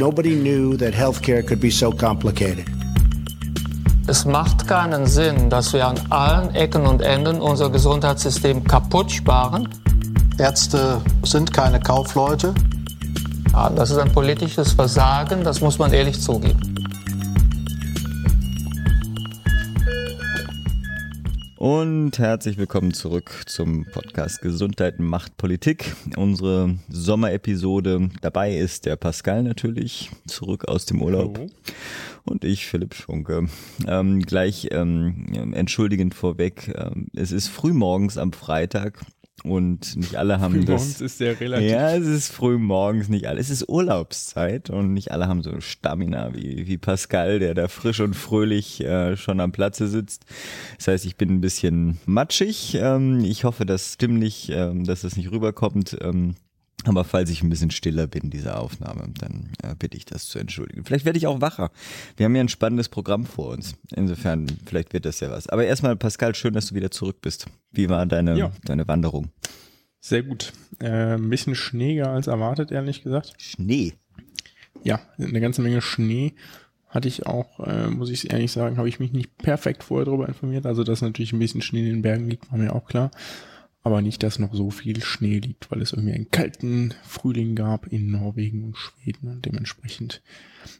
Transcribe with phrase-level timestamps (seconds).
[0.00, 2.64] Nobody knew that healthcare could be so complicated.
[4.06, 9.68] Es macht keinen Sinn, dass wir an allen Ecken und Enden unser Gesundheitssystem kaputt sparen.
[10.38, 12.54] Ärzte sind keine Kaufleute.
[13.52, 16.69] Ja, das ist ein politisches Versagen, das muss man ehrlich zugeben.
[21.60, 25.94] Und herzlich willkommen zurück zum Podcast Gesundheit macht Politik.
[26.16, 28.08] Unsere Sommerepisode.
[28.22, 31.36] Dabei ist der Pascal natürlich zurück aus dem Urlaub.
[31.36, 31.50] Hallo.
[32.24, 33.48] Und ich, Philipp Schunke.
[33.86, 36.72] Ähm, gleich ähm, entschuldigend vorweg.
[36.74, 39.04] Ähm, es ist frühmorgens am Freitag.
[39.44, 41.00] Und nicht alle haben Frühmorgens das.
[41.00, 41.70] ist sehr relativ.
[41.70, 43.40] Ja, es ist früh morgens, nicht alle.
[43.40, 48.00] Es ist Urlaubszeit und nicht alle haben so Stamina wie, wie Pascal, der da frisch
[48.00, 50.24] und fröhlich äh, schon am Platze sitzt.
[50.76, 52.74] Das heißt, ich bin ein bisschen matschig.
[52.74, 55.96] Ähm, ich hoffe, dass stimmlich, ähm, dass das nicht rüberkommt.
[56.00, 56.34] Ähm,
[56.84, 60.38] aber falls ich ein bisschen stiller bin, diese Aufnahme, dann äh, bitte ich das zu
[60.38, 60.84] entschuldigen.
[60.84, 61.70] Vielleicht werde ich auch wacher.
[62.16, 63.74] Wir haben ja ein spannendes Programm vor uns.
[63.94, 65.48] Insofern, vielleicht wird das ja was.
[65.48, 67.46] Aber erstmal, Pascal, schön, dass du wieder zurück bist.
[67.70, 68.52] Wie war deine, ja.
[68.64, 69.30] deine Wanderung?
[70.00, 70.52] Sehr gut.
[70.80, 73.34] Äh, ein bisschen schneeger als erwartet, ehrlich gesagt.
[73.38, 73.94] Schnee?
[74.82, 76.34] Ja, eine ganze Menge Schnee.
[76.88, 80.26] Hatte ich auch, äh, muss ich ehrlich sagen, habe ich mich nicht perfekt vorher darüber
[80.26, 80.66] informiert.
[80.66, 83.10] Also, dass natürlich ein bisschen Schnee in den Bergen liegt, war mir auch klar
[83.82, 87.86] aber nicht, dass noch so viel Schnee liegt, weil es irgendwie einen kalten Frühling gab
[87.86, 90.22] in Norwegen und Schweden und dementsprechend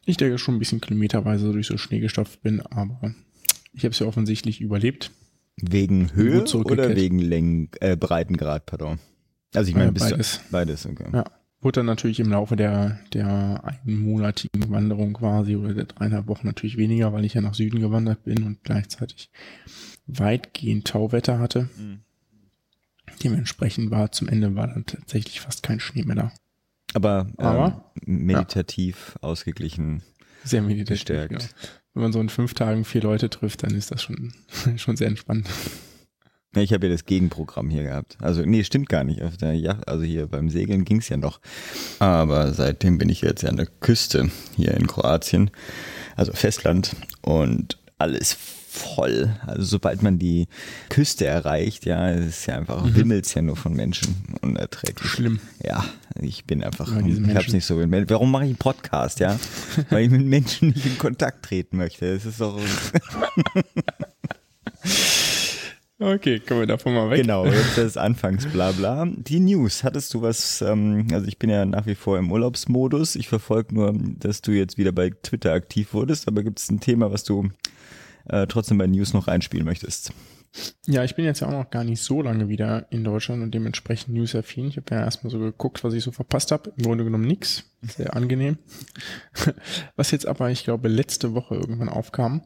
[0.04, 3.14] ich denke schon ein bisschen kilometerweise durch so Schnee gestopft bin, aber
[3.72, 5.10] ich habe es ja offensichtlich überlebt.
[5.56, 8.98] Wegen Höhe oder wegen Längen, äh, Breitengrad, pardon?
[9.54, 10.40] Also ich meine, äh, beides.
[10.46, 11.06] Du, beides, okay.
[11.12, 11.24] Ja.
[11.62, 16.78] Wurde dann natürlich im Laufe der, der einmonatigen Wanderung quasi oder der dreieinhalb Wochen natürlich
[16.78, 19.30] weniger, weil ich ja nach Süden gewandert bin und gleichzeitig
[20.06, 21.68] weitgehend Tauwetter hatte.
[21.76, 22.00] Mhm
[23.22, 26.32] Dementsprechend war zum Ende war dann tatsächlich fast kein Schnee mehr da.
[26.94, 29.28] Aber, Aber ähm, meditativ ja.
[29.28, 30.02] ausgeglichen.
[30.44, 31.00] Sehr meditativ.
[31.00, 31.30] Gestärkt.
[31.30, 31.44] Genau.
[31.94, 34.32] Wenn man so in fünf Tagen vier Leute trifft, dann ist das schon,
[34.76, 35.48] schon sehr entspannt.
[36.54, 38.18] Ja, ich habe ja das Gegenprogramm hier gehabt.
[38.20, 39.22] Also, nee, stimmt gar nicht.
[39.22, 41.40] Auf der Yacht, also hier beim Segeln ging's ja noch.
[42.00, 45.52] Aber seitdem bin ich jetzt ja an der Küste hier in Kroatien,
[46.16, 46.96] also Festland.
[47.22, 48.36] Und alles
[48.70, 49.34] voll.
[49.46, 50.46] Also sobald man die
[50.88, 52.94] Küste erreicht, ja, es ist ja einfach, mhm.
[52.94, 54.16] wimmelt's ja nur von Menschen.
[54.42, 55.10] Unerträglich.
[55.10, 55.40] Schlimm.
[55.62, 55.84] Ja,
[56.20, 59.38] ich bin einfach, ja, ich hab's nicht so mit Warum mache ich einen Podcast, ja?
[59.90, 62.14] Weil ich mit Menschen nicht in Kontakt treten möchte.
[62.14, 62.58] Das ist doch.
[66.02, 67.20] Okay, kommen wir davon mal weg.
[67.20, 69.06] Genau, jetzt das Anfangsblabla.
[69.16, 73.16] Die News, hattest du was, ähm, also ich bin ja nach wie vor im Urlaubsmodus.
[73.16, 76.80] Ich verfolge nur, dass du jetzt wieder bei Twitter aktiv wurdest, aber gibt es ein
[76.80, 77.50] Thema, was du
[78.30, 80.12] äh, trotzdem bei News noch reinspielen möchtest.
[80.86, 83.54] Ja, ich bin jetzt ja auch noch gar nicht so lange wieder in Deutschland und
[83.54, 84.66] dementsprechend News-affin.
[84.66, 86.72] Ich habe ja erstmal so geguckt, was ich so verpasst habe.
[86.76, 87.64] Im Grunde genommen nix.
[87.82, 88.58] Sehr angenehm.
[89.96, 92.42] Was jetzt aber, ich glaube, letzte Woche irgendwann aufkam,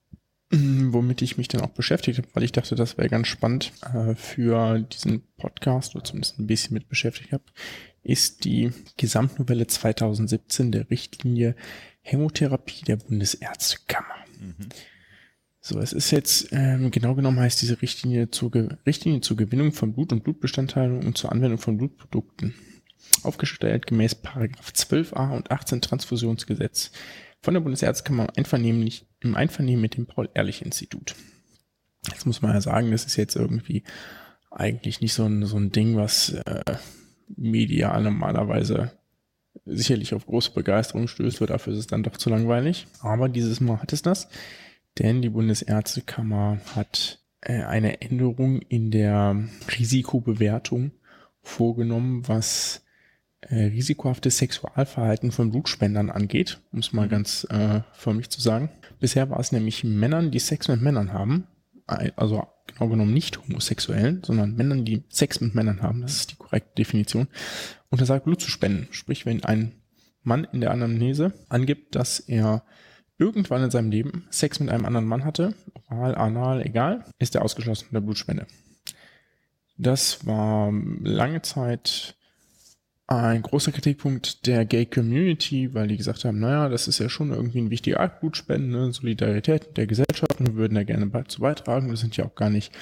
[0.50, 4.14] womit ich mich dann auch beschäftigt habe, weil ich dachte, das wäre ganz spannend äh,
[4.14, 7.44] für diesen Podcast oder zumindest ein bisschen mit beschäftigt habe,
[8.02, 11.54] ist die Gesamtnovelle 2017 der Richtlinie
[12.02, 14.16] Hämotherapie der Bundesärztekammer.
[14.40, 14.68] Mhm.
[15.68, 18.50] So, es ist jetzt, ähm, genau genommen heißt diese Richtlinie zur,
[18.86, 22.54] Richtlinie zur Gewinnung von Blut und Blutbestandteilen und zur Anwendung von Blutprodukten.
[23.22, 26.90] Aufgestellt gemäß Paragraph 12a und 18 Transfusionsgesetz
[27.42, 31.14] von der Bundesärztekammer einvernehmlich, im Einvernehmen mit dem Paul-Ehrlich-Institut.
[32.06, 33.82] Jetzt muss man ja sagen, das ist jetzt irgendwie
[34.50, 36.62] eigentlich nicht so ein, so ein Ding, was äh,
[37.36, 38.92] medial normalerweise
[39.66, 42.86] sicherlich auf große Begeisterung stößt, weil dafür ist es dann doch zu langweilig.
[43.00, 44.30] Aber dieses Mal hat es das
[44.98, 49.44] denn die Bundesärztekammer hat äh, eine Änderung in der
[49.78, 50.92] Risikobewertung
[51.40, 52.84] vorgenommen, was
[53.40, 57.10] äh, risikohaftes Sexualverhalten von Blutspendern angeht, um es mal mhm.
[57.10, 58.70] ganz äh, förmlich zu sagen.
[59.00, 61.46] Bisher war es nämlich Männern, die Sex mit Männern haben,
[61.86, 66.36] also genau genommen nicht Homosexuellen, sondern Männern, die Sex mit Männern haben, das ist die
[66.36, 67.28] korrekte Definition,
[67.90, 68.88] untersagt Blut zu spenden.
[68.90, 69.72] Sprich, wenn ein
[70.22, 72.64] Mann in der Anamnese angibt, dass er
[73.18, 75.54] irgendwann in seinem Leben Sex mit einem anderen Mann hatte,
[75.90, 78.46] oral, anal, egal, ist er ausgeschlossen von der Blutspende.
[79.76, 80.72] Das war
[81.02, 82.16] lange Zeit
[83.06, 87.30] ein großer Kritikpunkt der Gay Community, weil die gesagt haben, naja, das ist ja schon
[87.30, 88.92] irgendwie ein wichtiger Akt, Blutspenden, ne?
[88.92, 92.50] Solidarität der Gesellschaft, und wir würden da gerne dazu beitragen, wir sind ja auch gar
[92.50, 92.72] nicht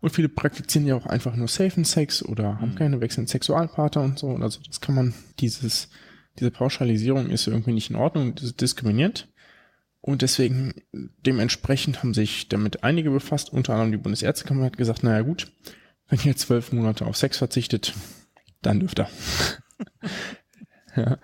[0.00, 2.76] und viele praktizieren ja auch einfach nur Safe Sex oder haben mhm.
[2.76, 4.34] keine wechselnden Sexualpartner und so.
[4.36, 5.88] Also das kann man, dieses,
[6.38, 9.28] diese Pauschalisierung ist irgendwie nicht in Ordnung, das ist diskriminierend.
[10.00, 15.22] Und deswegen, dementsprechend haben sich damit einige befasst, unter anderem die Bundesärztekammer hat gesagt, naja
[15.22, 15.52] gut,
[16.08, 17.94] wenn ihr zwölf Monate auf Sex verzichtet,
[18.62, 19.08] dann dürft ihr.
[20.96, 21.18] ja.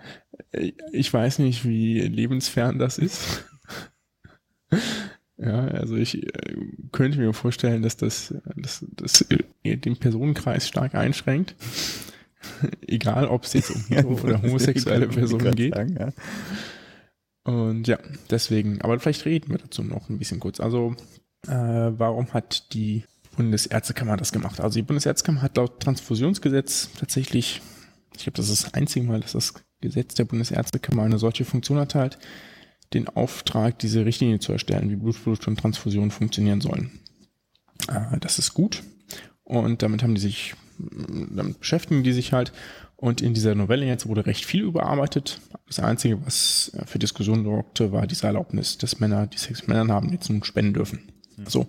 [0.91, 3.45] Ich weiß nicht, wie lebensfern das ist.
[5.37, 6.55] Ja, also ich äh,
[6.91, 9.25] könnte mir vorstellen, dass das, dass, das
[9.63, 11.55] den Personenkreis stark einschränkt.
[12.87, 15.75] Egal, ob es jetzt um hetero oder homosexuelle Personen geht.
[15.75, 16.13] Sagen, ja.
[17.45, 17.99] Und ja,
[18.29, 20.59] deswegen, aber vielleicht reden wir dazu noch ein bisschen kurz.
[20.59, 20.95] Also,
[21.47, 23.05] äh, warum hat die
[23.37, 24.59] Bundesärztekammer das gemacht?
[24.59, 27.61] Also die Bundesärztekammer hat laut Transfusionsgesetz tatsächlich,
[28.15, 31.77] ich glaube, das ist das einzige Mal, dass das Gesetz der Bundesärztekammer eine solche Funktion
[31.77, 32.17] erteilt,
[32.93, 36.99] den Auftrag, diese Richtlinie zu erstellen, wie Blutfluss und Transfusion funktionieren sollen.
[37.87, 38.81] Äh, das ist gut.
[39.43, 42.51] Und damit haben die sich, damit beschäftigen die sich halt.
[42.97, 45.41] Und in dieser Novelle jetzt wurde recht viel überarbeitet.
[45.67, 49.69] Das Einzige, was äh, für Diskussionen sorgte, war diese Erlaubnis, dass Männer, die Sex mit
[49.69, 51.11] Männern haben, jetzt nun spenden dürfen.
[51.35, 51.45] Mhm.
[51.47, 51.67] So,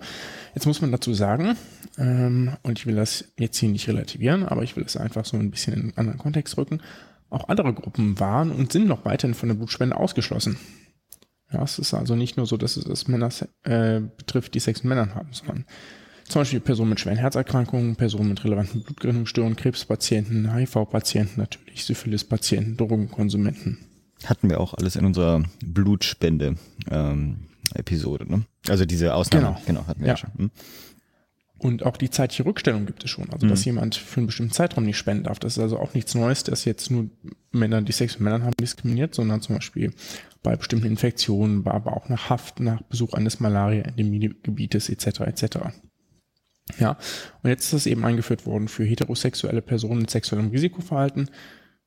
[0.55, 1.57] jetzt muss man dazu sagen,
[1.99, 5.37] ähm, und ich will das jetzt hier nicht relativieren, aber ich will das einfach so
[5.37, 6.81] ein bisschen in einen anderen Kontext rücken.
[7.29, 10.59] Auch andere Gruppen waren und sind noch weiterhin von der Blutspende ausgeschlossen.
[11.53, 13.31] Ja, es ist also nicht nur so, dass es das Männer
[13.65, 15.65] äh, betrifft, die Sex mit Männern haben, sondern
[16.29, 23.79] zum Beispiel Personen mit schweren Herzerkrankungen, Personen mit relevanten Blutgerinnungsstörungen, Krebspatienten, HIV-Patienten, natürlich Syphilis-Patienten, Drogenkonsumenten.
[24.25, 26.57] Hatten wir auch alles in unserer Blutspende
[26.91, 27.39] ähm,
[27.75, 28.45] Episode, ne?
[28.69, 30.31] Also diese Ausnahme, genau, genau hatten wir ja, ja schon.
[30.37, 30.51] Hm?
[31.59, 33.31] Und auch die zeitliche Rückstellung gibt es schon.
[33.31, 33.65] Also, dass mhm.
[33.65, 35.39] jemand für einen bestimmten Zeitraum nicht spenden darf.
[35.39, 37.09] Das ist also auch nichts Neues, dass jetzt nur
[37.51, 39.93] Männer, die Sex mit Männern haben, diskriminiert, sondern zum Beispiel
[40.43, 45.21] bei bestimmten Infektionen, aber auch nach Haft, nach Besuch eines Malaria-Endemie-Gebietes etc.
[45.21, 45.59] etc.
[46.79, 46.99] Ja,
[47.43, 51.31] und jetzt ist das eben eingeführt worden für heterosexuelle Personen mit sexuellem Risikoverhalten,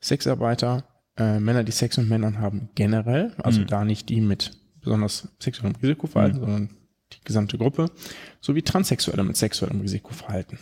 [0.02, 0.86] Sexarbeiter,
[1.18, 3.68] äh, Männer, die Sex mit Männern haben generell, also mhm.
[3.68, 6.46] da nicht die mit besonders sexuellem Risikoverhalten, mhm.
[6.46, 6.70] sondern
[7.12, 7.92] die gesamte Gruppe,
[8.40, 10.58] sowie Transsexuelle mit sexuellem Risikoverhalten.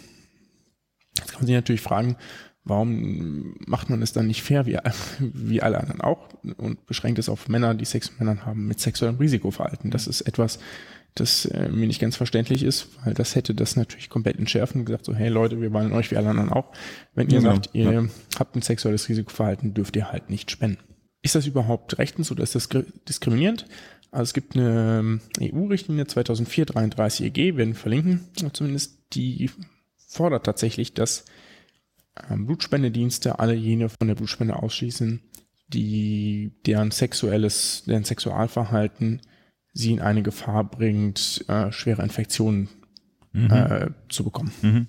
[1.17, 2.15] Jetzt kann man sich natürlich fragen,
[2.63, 4.77] warum macht man es dann nicht fair wie,
[5.19, 8.79] wie alle anderen auch und beschränkt es auf Männer, die Sex mit Männern haben mit
[8.79, 9.91] sexuellem Risikoverhalten?
[9.91, 10.59] Das ist etwas,
[11.19, 14.85] das äh, mir nicht ganz verständlich ist, weil das hätte das natürlich komplett entschärfen und
[14.85, 16.71] gesagt so, hey Leute, wir wollen euch wie alle anderen auch.
[17.13, 18.05] Wenn ihr genau, sagt, ihr ja.
[18.37, 20.79] habt ein sexuelles Risikoverhalten, dürft ihr halt nicht spenden.
[21.21, 22.69] Ist das überhaupt rechtens oder ist das
[23.07, 23.65] diskriminierend?
[24.11, 28.21] Also es gibt eine EU-Richtlinie 2004-33 EG, werden verlinken,
[28.53, 29.49] zumindest, die
[29.97, 31.25] fordert tatsächlich, dass
[32.29, 35.21] ähm, Blutspendedienste alle jene von der Blutspende ausschließen,
[35.67, 39.21] die deren sexuelles, deren Sexualverhalten
[39.77, 42.69] sie in eine Gefahr bringt, äh, schwere Infektionen
[43.31, 43.51] mhm.
[43.51, 44.51] äh, zu bekommen.
[44.61, 44.87] Mhm.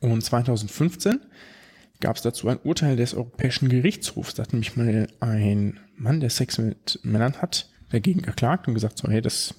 [0.00, 1.20] Und 2015
[2.00, 4.34] gab es dazu ein Urteil des Europäischen Gerichtshofs.
[4.34, 8.98] Da hat nämlich mal ein Mann, der Sex mit Männern hat, dagegen geklagt und gesagt,
[8.98, 9.54] so, hey, das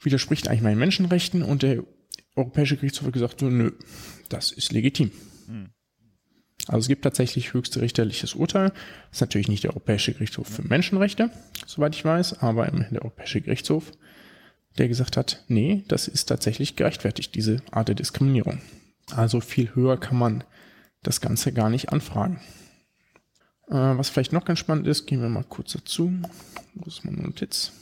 [0.00, 1.42] widerspricht eigentlich meinen Menschenrechten.
[1.42, 1.84] Und der
[2.34, 3.72] Europäische Gerichtshof hat gesagt, so, nö,
[4.28, 5.10] das ist legitim.
[5.46, 5.70] Mhm.
[6.68, 8.70] Also es gibt tatsächlich höchste richterliches Urteil.
[8.70, 11.30] Das ist natürlich nicht der Europäische Gerichtshof für Menschenrechte,
[11.66, 13.92] soweit ich weiß, aber immerhin der Europäische Gerichtshof,
[14.78, 18.60] der gesagt hat, nee, das ist tatsächlich gerechtfertigt, diese Art der Diskriminierung.
[19.10, 20.44] Also viel höher kann man
[21.02, 22.40] das Ganze gar nicht anfragen.
[23.68, 26.12] Äh, was vielleicht noch ganz spannend ist, gehen wir mal kurz dazu.
[26.74, 27.72] Wo ist meine Notiz?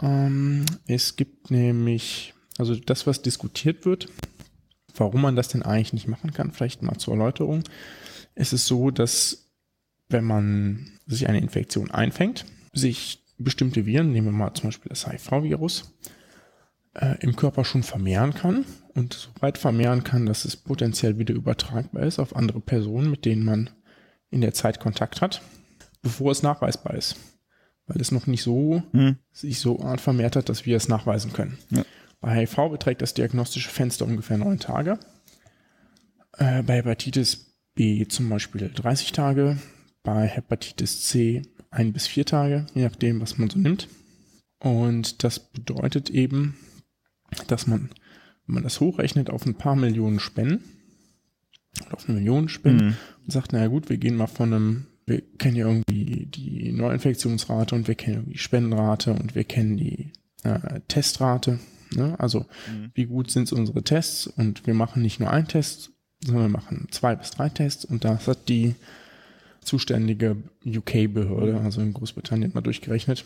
[0.00, 4.08] Ähm, es gibt nämlich, also das, was diskutiert wird,
[4.94, 7.64] warum man das denn eigentlich nicht machen kann, vielleicht mal zur Erläuterung.
[8.34, 9.50] Es ist so, dass
[10.08, 15.06] wenn man sich eine Infektion einfängt, sich bestimmte Viren, nehmen wir mal zum Beispiel das
[15.06, 15.92] HIV-Virus,
[16.94, 21.34] äh, im Körper schon vermehren kann und so weit vermehren kann, dass es potenziell wieder
[21.34, 23.70] übertragbar ist auf andere Personen, mit denen man
[24.30, 25.42] in der Zeit Kontakt hat,
[26.02, 27.16] bevor es nachweisbar ist.
[27.86, 29.16] Weil es noch nicht so hm.
[29.32, 31.58] sich so art vermehrt hat, dass wir es nachweisen können.
[31.70, 31.84] Ja.
[32.24, 34.98] Bei HIV beträgt das diagnostische Fenster ungefähr neun Tage.
[36.38, 39.58] Äh, bei Hepatitis B zum Beispiel 30 Tage.
[40.02, 43.88] Bei Hepatitis C ein bis vier Tage, je nachdem, was man so nimmt.
[44.58, 46.56] Und das bedeutet eben,
[47.46, 47.90] dass man,
[48.46, 50.64] wenn man das hochrechnet auf ein paar Millionen Spenden,
[51.90, 52.96] auf eine Million Spenden, mhm.
[53.24, 57.74] und sagt, naja gut, wir gehen mal von einem, wir kennen ja irgendwie die Neuinfektionsrate
[57.74, 60.10] und wir kennen irgendwie die Spendenrate und wir kennen die
[60.42, 61.58] äh, Testrate
[61.96, 62.18] Ne?
[62.18, 62.90] Also mhm.
[62.94, 65.90] wie gut sind unsere Tests und wir machen nicht nur einen Test,
[66.24, 68.74] sondern wir machen zwei bis drei Tests und das hat die
[69.60, 73.24] zuständige UK-Behörde, also in Großbritannien, mal durchgerechnet.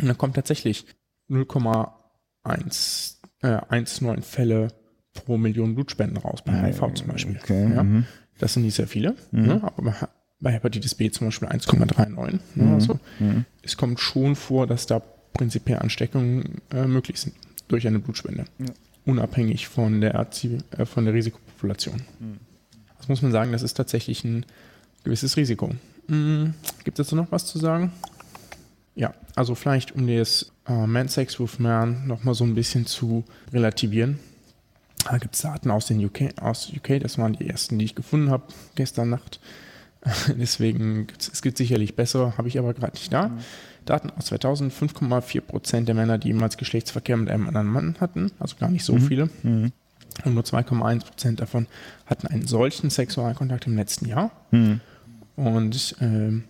[0.00, 0.86] Und da kommt tatsächlich
[1.28, 4.68] 0,1 äh, Fälle
[5.12, 7.38] pro Million Blutspenden raus, bei HIV zum Beispiel.
[7.42, 7.74] Okay.
[7.74, 7.82] Ja?
[7.82, 8.06] Mhm.
[8.38, 9.46] Das sind nicht sehr viele, mhm.
[9.46, 9.60] ne?
[9.76, 10.08] aber
[10.40, 12.32] bei Hepatitis B zum Beispiel 1,39.
[12.32, 12.40] Ne?
[12.54, 12.74] Mhm.
[12.74, 13.44] Also mhm.
[13.62, 17.34] es kommt schon vor, dass da prinzipiell Ansteckungen äh, möglich sind
[17.68, 18.44] durch eine Blutspende.
[18.58, 18.66] Ja.
[19.04, 22.02] Unabhängig von der, äh, von der Risikopopulation.
[22.18, 22.38] Mhm.
[22.98, 24.44] Das muss man sagen, das ist tatsächlich ein
[25.04, 25.70] gewisses Risiko.
[26.08, 27.92] Hm, gibt es dazu noch was zu sagen?
[28.94, 33.24] Ja, also vielleicht um das äh, Man Sex with Man nochmal so ein bisschen zu
[33.52, 34.18] relativieren.
[35.04, 37.94] Da gibt es Daten aus den UK, aus UK, das waren die ersten, die ich
[37.94, 38.44] gefunden habe
[38.74, 39.40] gestern Nacht.
[40.28, 43.28] Deswegen, es gibt sicherlich bessere, habe ich aber gerade nicht da.
[43.28, 43.38] Mhm.
[43.88, 48.30] Daten aus 2000, 5,4 Prozent der Männer, die jemals Geschlechtsverkehr mit einem anderen Mann hatten,
[48.38, 49.00] also gar nicht so mhm.
[49.00, 49.30] viele.
[49.42, 49.72] Mhm.
[50.24, 51.66] Und nur 2,1 Prozent davon
[52.06, 54.30] hatten einen solchen Sexualkontakt im letzten Jahr.
[54.50, 54.80] Mhm.
[55.36, 56.42] Und äh,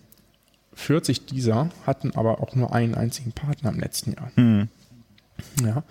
[0.73, 4.31] 40 dieser hatten aber auch nur einen einzigen Partner im letzten Jahr.
[4.35, 4.69] Mhm.
[5.63, 5.83] Ja,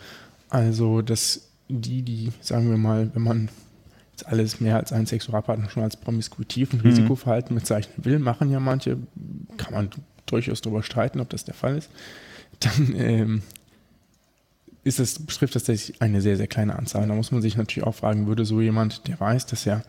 [0.49, 3.49] also das, die, die, sagen wir mal, wenn man
[4.13, 6.91] jetzt alles mehr als einen Sexualpartner schon als promiskuitiv und mhm.
[6.91, 8.99] Risikoverhalten bezeichnen will, machen ja manche,
[9.57, 9.91] kann man
[10.31, 11.91] durchaus darüber streiten, ob das der Fall ist,
[12.61, 13.43] dann ähm,
[14.85, 17.07] ist es, betrifft das tatsächlich eine sehr, sehr kleine Anzahl.
[17.07, 19.83] Da muss man sich natürlich auch fragen, würde so jemand, der weiß, dass er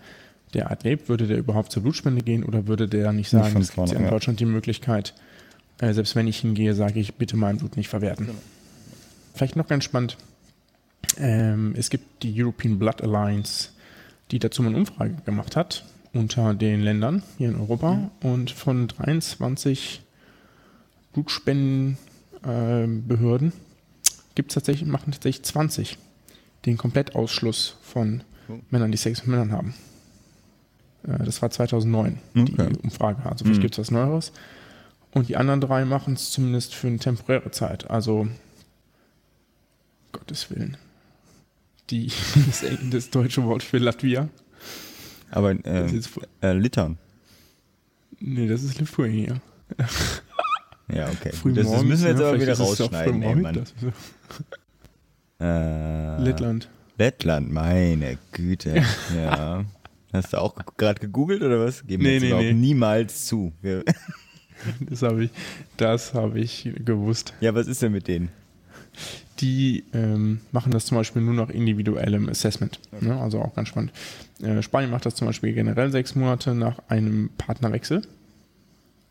[0.53, 3.89] derart lebt, würde der überhaupt zur Blutspende gehen oder würde der nicht sagen, es gibt
[3.89, 5.13] ja in Deutschland die Möglichkeit,
[5.79, 8.27] äh, selbst wenn ich hingehe, sage ich, bitte mein Blut nicht verwerten.
[8.27, 8.39] Genau.
[9.35, 10.17] Vielleicht noch ganz spannend,
[11.17, 13.69] ähm, es gibt die European Blood Alliance,
[14.31, 18.09] die dazu eine Umfrage gemacht hat unter den Ländern hier in Europa mhm.
[18.21, 20.01] und von 23
[21.19, 23.53] Blutspendenbehörden äh,
[24.35, 25.97] gibt es tatsächlich, machen tatsächlich 20
[26.65, 28.59] den Komplettausschluss von oh.
[28.69, 29.73] Männern, die Sex mit Männern haben.
[31.03, 32.45] Äh, das war 2009, okay.
[32.45, 33.25] die Umfrage.
[33.25, 33.63] Also vielleicht mhm.
[33.63, 34.31] gibt es was Neueres.
[35.11, 37.89] Und die anderen drei machen es zumindest für eine temporäre Zeit.
[37.89, 38.27] Also,
[40.11, 40.77] Gottes Willen.
[41.89, 42.07] Die,
[42.47, 44.29] das, das deutsche Wort für Latvia.
[45.31, 46.01] Aber äh,
[46.41, 46.97] äh, Litauen.
[48.19, 49.41] Nee, das ist Lithuania.
[50.93, 51.31] Ja, okay.
[51.53, 53.21] Das, das, müssen wir jetzt aber wieder rausschneiden.
[53.21, 53.63] Ey, Mann.
[55.39, 56.69] Äh, Lettland.
[56.97, 58.83] Lettland, meine Güte.
[59.15, 59.63] ja.
[60.11, 61.85] Hast du auch gerade gegoogelt oder was?
[61.85, 62.53] Geben nee, wir nee, nee.
[62.53, 63.53] niemals zu.
[64.81, 65.31] das habe ich,
[65.77, 67.33] das ich gewusst.
[67.41, 68.29] Ja, was ist denn mit denen?
[69.39, 72.79] Die ähm, machen das zum Beispiel nur nach individuellem Assessment.
[72.91, 73.05] Okay.
[73.05, 73.21] Ne?
[73.21, 73.93] Also auch ganz spannend.
[74.41, 78.01] Äh, Spanien macht das zum Beispiel generell sechs Monate nach einem Partnerwechsel.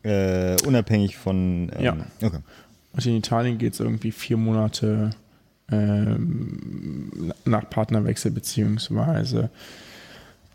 [0.03, 1.71] Äh, unabhängig von.
[1.75, 1.97] Ähm, ja.
[2.21, 2.39] Okay.
[2.93, 5.11] Und in Italien geht es irgendwie vier Monate
[5.71, 9.49] ähm, nach Partnerwechsel, beziehungsweise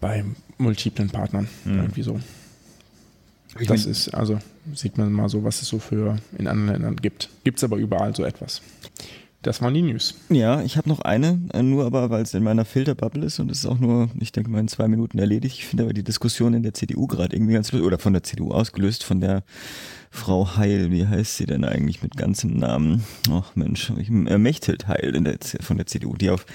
[0.01, 0.25] bei
[0.59, 1.49] multiplen Partnern.
[1.65, 1.79] Mhm.
[1.79, 2.21] Irgendwie so.
[3.59, 4.39] Ich das ist, also
[4.75, 7.29] sieht man mal so, was es so für in anderen Ländern gibt.
[7.45, 8.63] Gibt es aber überall so etwas.
[9.45, 10.15] Das waren die News.
[10.31, 13.51] Ja, ich habe noch eine, äh, nur aber, weil es in meiner Filterbubble ist und
[13.51, 15.59] es ist auch nur, ich denke mal, in zwei Minuten erledigt.
[15.59, 18.23] Ich finde aber die Diskussion in der CDU gerade irgendwie ganz lustig, oder von der
[18.23, 19.45] CDU ausgelöst, von der
[20.11, 23.05] Frau Heil, wie heißt sie denn eigentlich mit ganzem Namen?
[23.31, 26.47] Ach Mensch, ich, äh, Mechthild Heil der, von der CDU, die auf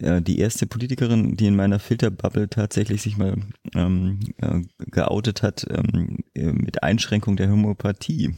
[0.00, 3.36] äh, die erste Politikerin, die in meiner Filterbubble tatsächlich sich mal
[3.76, 8.34] ähm, äh, geoutet hat ähm, äh, mit Einschränkung der Homöopathie.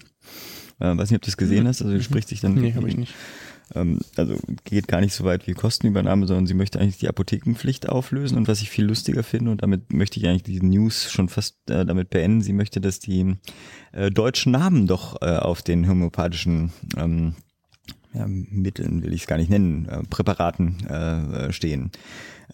[0.81, 1.81] Äh, weiß nicht, ob du das gesehen hast.
[1.81, 2.55] Also spricht sich dann.
[2.55, 3.15] Nee, habe ich nicht
[3.75, 4.35] also
[4.65, 8.37] geht gar nicht so weit wie Kostenübernahme, sondern sie möchte eigentlich die Apothekenpflicht auflösen.
[8.37, 11.57] Und was ich viel lustiger finde und damit möchte ich eigentlich die News schon fast
[11.71, 13.37] äh, damit beenden, sie möchte, dass die
[13.93, 17.35] äh, deutschen Namen doch äh, auf den homöopathischen ähm,
[18.13, 21.93] ja, Mitteln, will ich es gar nicht nennen, äh, Präparaten äh, äh stehen.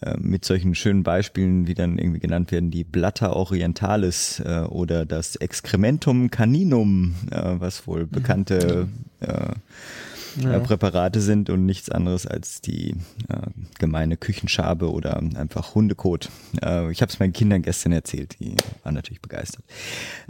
[0.01, 5.05] Äh, mit solchen schönen Beispielen, wie dann irgendwie genannt werden, die Blatta orientalis äh, oder
[5.05, 8.87] das Excrementum caninum, äh, was wohl bekannte
[9.21, 9.53] äh,
[10.41, 10.53] ja.
[10.53, 12.91] Äh, Präparate sind und nichts anderes als die
[13.29, 16.29] äh, gemeine Küchenschabe oder einfach Hundekot.
[16.61, 19.63] Äh, ich habe es meinen Kindern gestern erzählt, die waren natürlich begeistert.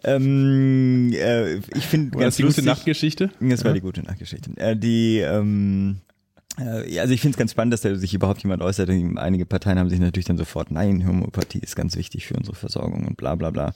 [0.03, 3.29] Ähm, äh, ich finde ganz die gute Nachtgeschichte.
[3.39, 4.51] Das war die gute Nachtgeschichte.
[4.57, 6.16] Äh, die ähm, äh,
[6.57, 8.89] also ich finde es ganz spannend, dass da sich überhaupt jemand äußert.
[8.89, 13.05] Einige Parteien haben sich natürlich dann sofort, nein, Homöopathie ist ganz wichtig für unsere Versorgung
[13.05, 13.73] und bla bla bla.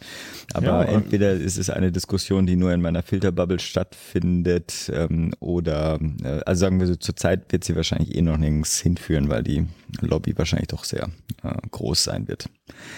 [0.53, 5.99] Aber ja, entweder ist es eine Diskussion, die nur in meiner Filterbubble stattfindet, ähm, oder
[6.23, 9.67] äh, also sagen wir so, zurzeit wird sie wahrscheinlich eh noch nirgends hinführen, weil die
[10.01, 11.09] Lobby wahrscheinlich doch sehr
[11.43, 12.49] äh, groß sein wird.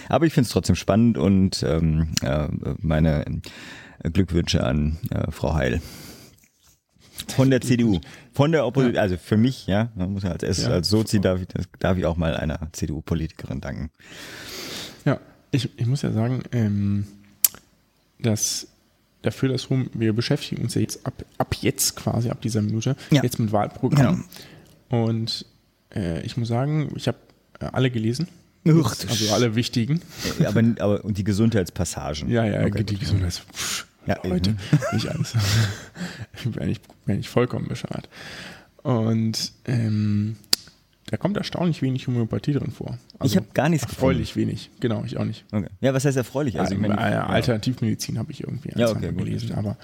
[0.08, 2.48] Aber ich finde es trotzdem spannend und ähm, äh,
[2.78, 3.24] meine
[4.02, 5.80] Glückwünsche an äh, Frau Heil.
[7.36, 8.00] Von der CDU.
[8.32, 9.02] Von der Opposition, ja.
[9.02, 10.68] also für mich, ja, man muss ja als, ja.
[10.68, 13.90] als Sozi darf ich, darf ich auch mal einer CDU-Politikerin danken.
[15.04, 17.06] Ja, ich, ich muss ja sagen, ähm,
[18.18, 18.68] dass
[19.22, 22.96] dafür das Ruhm, wir beschäftigen uns ja jetzt ab, ab jetzt quasi, ab dieser Minute,
[23.10, 23.22] ja.
[23.22, 24.24] jetzt mit Wahlprogramm.
[24.90, 25.04] Genau.
[25.04, 25.46] Und
[25.94, 27.18] äh, ich muss sagen, ich habe
[27.60, 28.28] äh, alle gelesen.
[28.66, 30.00] Uch, also alle wichtigen.
[30.44, 32.30] Aber, aber und die Gesundheitspassagen.
[32.30, 33.93] Ja, ja, okay, die Gesundheitspassagen.
[34.06, 34.58] Ja, heute eben.
[34.92, 35.34] nicht alles.
[36.44, 38.08] bin, ich, bin ich vollkommen bescheuert.
[38.82, 40.36] Und ähm,
[41.10, 42.98] da kommt erstaunlich wenig Homöopathie drin vor.
[43.22, 45.44] ich habe gar nichts Erfreulich wenig, genau, ich auch nicht.
[45.52, 45.68] Okay.
[45.80, 46.58] Ja, was heißt erfreulich?
[46.58, 47.26] Also, meine, äh, ja.
[47.26, 49.76] Alternativmedizin habe ich irgendwie Ja, okay, gut, gelesen, das aber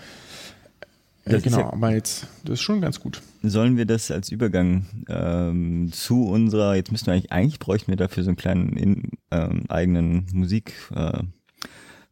[1.24, 3.22] äh, Das genau, ja- aber jetzt, das ist schon ganz gut.
[3.42, 7.96] Sollen wir das als Übergang ähm, zu unserer, jetzt müssten wir eigentlich, eigentlich bräuchten wir
[7.96, 11.22] dafür so einen kleinen in, ähm, eigenen Musik äh,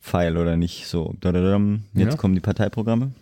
[0.09, 0.87] File oder nicht?
[0.87, 1.15] So,
[1.95, 2.17] jetzt Ja.
[2.17, 3.13] kommen die Parteiprogramme.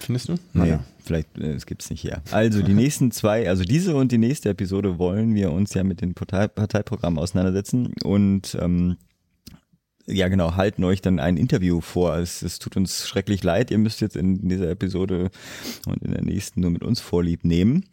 [0.00, 0.32] Findest du?
[0.34, 0.84] Nee, Naja.
[1.04, 2.22] vielleicht, äh, es nicht hier.
[2.30, 6.00] Also die nächsten zwei, also diese und die nächste Episode wollen wir uns ja mit
[6.00, 8.96] den Partei Parteiprogrammen auseinandersetzen und ähm,
[10.06, 12.16] ja genau, halten euch dann ein Interview vor.
[12.16, 15.30] Es, es tut uns schrecklich leid, ihr müsst jetzt in dieser Episode
[15.86, 17.84] und in der nächsten nur mit uns Vorlieb nehmen.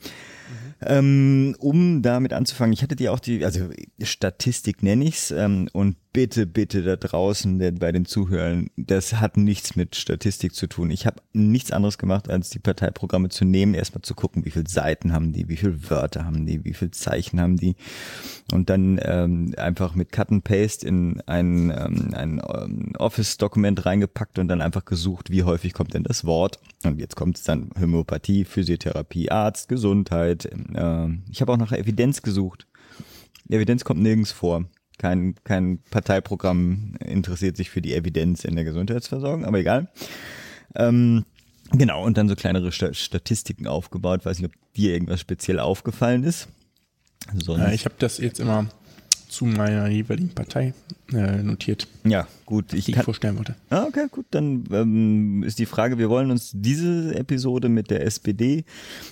[0.82, 3.70] Ähm, um damit anzufangen, ich hatte dir auch die, also
[4.02, 9.36] Statistik nenne ich's, ähm, und bitte, bitte da draußen der, bei den Zuhörern, das hat
[9.36, 10.90] nichts mit Statistik zu tun.
[10.90, 14.70] Ich habe nichts anderes gemacht, als die Parteiprogramme zu nehmen, erstmal zu gucken, wie viele
[14.70, 17.76] Seiten haben die, wie viele Wörter haben die, wie viele Zeichen haben die
[18.54, 24.40] und dann ähm, einfach mit Cut and Paste in ein, ähm, ein ähm, Office-Dokument reingepackt
[24.40, 26.60] und dann einfach gesucht, wie häufig kommt denn das Wort.
[26.86, 30.46] Und jetzt kommt es dann Homöopathie, Physiotherapie, Arzt, Gesundheit.
[30.46, 32.68] Äh, ich habe auch nach Evidenz gesucht.
[33.46, 34.66] Die Evidenz kommt nirgends vor.
[34.98, 39.92] Kein, kein Parteiprogramm interessiert sich für die Evidenz in der Gesundheitsversorgung, aber egal.
[40.74, 41.26] Ähm,
[41.72, 44.26] genau, und dann so kleinere Sta Statistiken aufgebaut.
[44.26, 46.48] Weiß nicht, ob dir irgendwas speziell aufgefallen ist.
[47.34, 48.70] Sonst, ich habe das jetzt immer
[49.36, 50.74] zu meiner jeweiligen Partei
[51.14, 53.56] äh, notiert, ja, gut, ich die ich kann, vorstellen wollte.
[53.70, 54.26] Ah, okay, gut.
[54.32, 58.64] Dann ähm, ist die Frage, wir wollen uns diese Episode mit der SPD,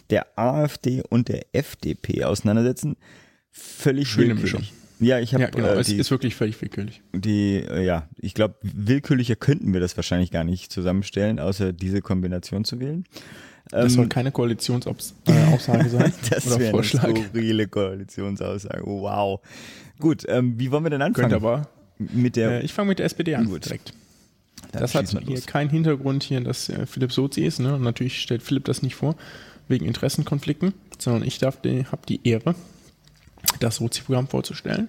[0.10, 2.96] der AfD und der FDP auseinandersetzen.
[3.52, 4.36] Völlig Schöne.
[4.36, 4.64] Mischung.
[5.00, 7.02] Ja, ich habe Ja, genau, äh, es die, ist wirklich völlig willkürlich.
[7.14, 12.02] die äh, ja, ich glaube, willkürlicher könnten wir das wahrscheinlich gar nicht zusammenstellen, außer diese
[12.02, 13.04] Kombination zu wählen.
[13.70, 17.10] Das soll keine Koalitionsaussage sein Das oder wäre eine Vorschlag.
[17.10, 18.84] skurrile Koalitionsaussage.
[18.86, 19.40] Wow.
[20.00, 21.30] Gut, ähm, wie wollen wir denn anfangen?
[21.30, 21.68] Könnte aber.
[21.98, 23.66] mit der Äh, ich fange mit der SPD an, Gut.
[23.66, 23.94] direkt.
[24.72, 27.60] Dann das hat hier keinen Hintergrund hier, dass äh, Philipp Sozi ist.
[27.60, 27.76] Ne?
[27.76, 29.16] Und natürlich stellt Philipp das nicht vor,
[29.68, 32.56] wegen Interessenkonflikten, sondern ich darf die, habe die Ehre,
[33.60, 34.88] das Sozi-Programm vorzustellen.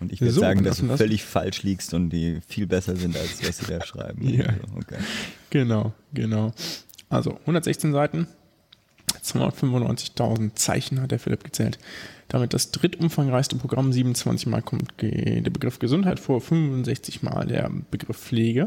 [0.00, 0.98] Und ich würde So, sagen, das dass du das.
[1.00, 4.28] völlig falsch liegst und die viel besser sind, als was sie da schreiben.
[4.28, 4.46] Ja.
[4.46, 4.98] Also, okay.
[5.50, 6.52] Genau, genau.
[7.10, 8.26] Also 116 Seiten,
[9.24, 11.78] 295.000 Zeichen hat der Philipp gezählt.
[12.28, 13.92] Damit das drittumfangreichste Programm.
[13.92, 18.66] 27 Mal kommt der Begriff Gesundheit vor, 65 Mal der Begriff Pflege.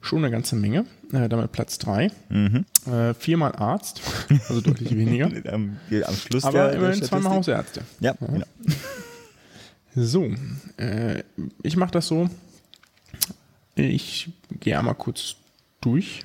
[0.00, 0.86] Schon eine ganze Menge.
[1.12, 2.10] Äh, damit Platz 3.
[2.86, 4.00] Äh, viermal Arzt,
[4.48, 5.26] also deutlich weniger.
[5.52, 7.08] Am, am Schluss Aber der, der immerhin Statistik.
[7.08, 7.82] zweimal Hausärzte.
[8.00, 8.44] Ja, genau.
[9.96, 10.28] So,
[10.76, 11.22] äh,
[11.62, 12.28] ich mache das so.
[13.76, 15.36] Ich gehe einmal kurz
[15.80, 16.24] durch,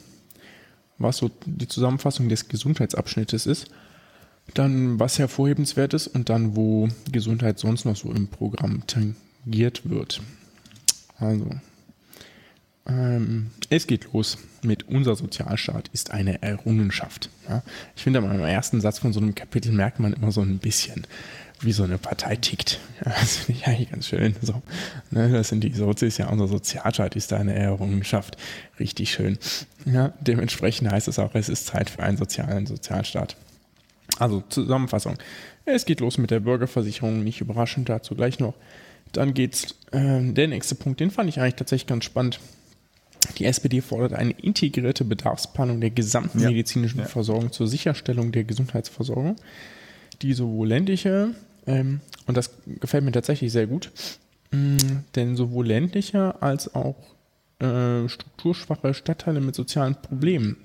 [1.00, 3.72] was so die Zusammenfassung des Gesundheitsabschnittes ist.
[4.54, 10.22] Dann, was hervorhebenswert ist und dann, wo Gesundheit sonst noch so im Programm tangiert wird.
[11.18, 11.50] Also,
[12.88, 17.30] ähm, es geht los mit unser Sozialstaat ist eine Errungenschaft.
[17.48, 17.62] Ja?
[17.96, 21.06] Ich finde, am ersten Satz von so einem Kapitel merkt man immer so ein bisschen,
[21.62, 22.80] wie so eine Partei tickt.
[23.06, 24.36] Ja, das finde ich eigentlich ganz schön.
[24.41, 24.62] So,
[25.12, 28.38] ne, das sind die Sozis, ja, unser Sozialstaat ist eine Errungenschaft.
[28.80, 29.38] Richtig schön.
[29.86, 33.36] Ja, dementsprechend heißt es auch, es ist Zeit für einen sozialen Sozialstaat.
[34.17, 35.17] Also Zusammenfassung.
[35.65, 38.56] Es geht los mit der Bürgerversicherung, nicht überraschend, dazu gleich noch.
[39.12, 42.39] Dann geht's, äh, der nächste Punkt, den fand ich eigentlich tatsächlich ganz spannend.
[43.38, 46.50] Die SPD fordert eine integrierte Bedarfsplanung der gesamten Ja.
[46.50, 47.06] medizinischen Ja.
[47.06, 49.36] Versorgung zur Sicherstellung der Gesundheitsversorgung,
[50.22, 51.32] die sowohl ländliche,
[51.69, 53.91] ähm, und das gefällt mir tatsächlich sehr gut,
[54.51, 56.95] mh, denn sowohl ländliche als auch
[57.60, 60.58] äh, strukturschwache Stadtteile mit sozialen Problemen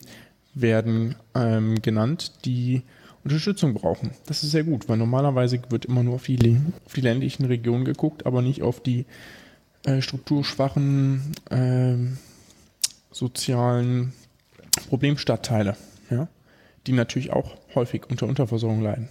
[0.55, 2.83] werden ähm, genannt, die
[3.23, 4.13] Unterstützung brauchen.
[4.27, 7.85] Das ist sehr gut, weil normalerweise wird immer nur auf die, auf die ländlichen Regionen
[7.85, 9.05] geguckt, aber nicht auf die
[9.85, 12.19] äh, strukturschwachen ähm,
[13.11, 14.13] sozialen
[14.89, 15.77] Problemstadtteile,
[16.11, 16.29] ja,
[16.87, 19.09] die natürlich auch häufig unter Unterversorgung leiden.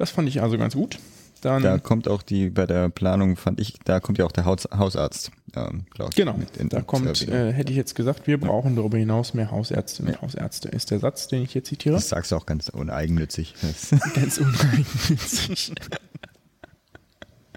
[0.00, 0.98] Das fand ich also ganz gut.
[1.42, 4.46] Dann Da kommt auch die, bei der Planung fand ich, da kommt ja auch der
[4.46, 6.14] Haus, Hausarzt, ähm, Klaus.
[6.14, 9.50] Genau, mit in- da kommt, äh, hätte ich jetzt gesagt, wir brauchen darüber hinaus mehr
[9.50, 11.96] Hausärztinnen und Hausärzte, ist der Satz, den ich hier zitiere.
[11.96, 13.54] das sagst du auch ganz uneigennützig.
[14.14, 15.72] Ganz uneigennützig.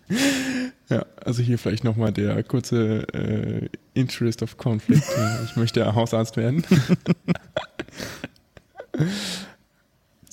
[0.90, 5.04] ja, also hier vielleicht nochmal der kurze äh, Interest of Conflict.
[5.46, 6.66] ich möchte Hausarzt werden.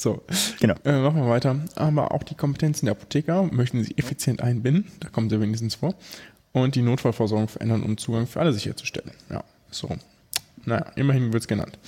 [0.00, 0.22] so,
[0.60, 0.76] genau.
[0.84, 1.60] äh, machen wir weiter.
[1.74, 4.90] Aber auch die Kompetenzen der Apotheker möchten sie effizient einbinden.
[5.00, 5.94] Da kommt sie wenigstens vor.
[6.52, 9.10] Und die Notfallversorgung verändern, um Zugang für alle sicherzustellen.
[9.28, 9.94] Ja, so.
[10.64, 11.78] Naja, immerhin wird es genannt.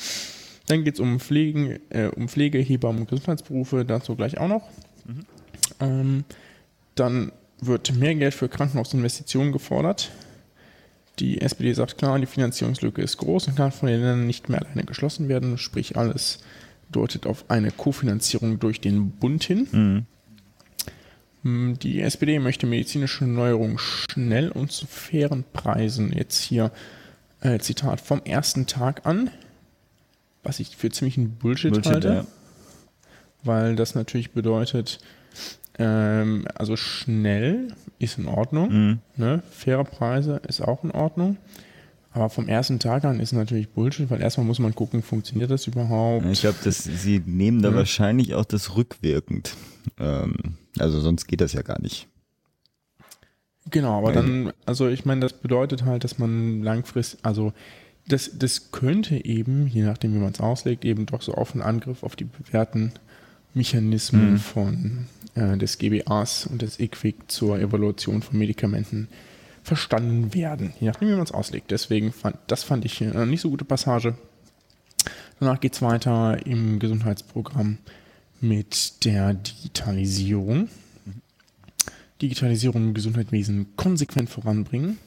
[0.67, 3.87] Dann geht es um, Pflegen, äh, um Pflege, Hebammen und Gesundheitsberufe.
[3.87, 4.69] Dazu gleich auch noch.
[5.81, 6.25] Ähm,
[6.95, 10.11] dann wird mehr Geld für Krankenhausinvestitionen gefordert.
[11.19, 14.61] Die SPD sagt klar, die Finanzierungslücke ist groß und kann von den Ländern nicht mehr
[14.61, 15.57] alleine geschlossen werden.
[15.57, 16.41] Sprich, alles
[16.93, 19.69] deutet auf eine Kofinanzierung durch den Bund hin.
[19.73, 20.07] Mhm.
[21.45, 26.13] Die SPD möchte medizinische Neuerungen schnell und zu fairen Preisen.
[26.13, 26.71] Jetzt hier
[27.41, 29.31] äh, Zitat vom ersten Tag an,
[30.45, 32.27] was ich für ziemlichen Bullshit, Bullshit, halte, ja.
[33.43, 35.01] weil das natürlich bedeutet,
[35.79, 39.43] ähm, also schnell ist in Ordnung, ne?
[39.51, 41.39] faire Preise ist auch in Ordnung.
[42.15, 45.67] Aber vom ersten Tag an ist natürlich Bullshit, weil erstmal muss man gucken, funktioniert das
[45.67, 46.27] überhaupt?
[46.27, 47.75] Ich glaube, dass sie nehmen da Ja.
[47.77, 49.57] wahrscheinlich auch das rückwirkend.
[49.99, 50.35] Ähm,
[50.79, 52.09] also sonst geht das ja gar nicht.
[53.71, 57.53] Genau, aber dann, also ich meine, das bedeutet halt, dass man langfristig, also
[58.09, 61.63] das, das könnte eben, je nachdem wie man es auslegt, eben doch so auf einen
[61.63, 62.93] Angriff auf die bewährten
[63.55, 69.09] Mechanismen von äh, des GBAs und des IQWIC zur Evaluation von Medikamenten
[69.63, 71.71] verstanden werden, je nachdem wie man es auslegt.
[71.71, 74.15] Deswegen fand, das fand ich eine nicht so gute Passage.
[75.41, 77.79] Danach geht es weiter im Gesundheitsprogramm
[78.41, 80.69] mit der Digitalisierung.
[82.21, 84.99] Digitalisierung im Gesundheitswesen konsequent voranbringen.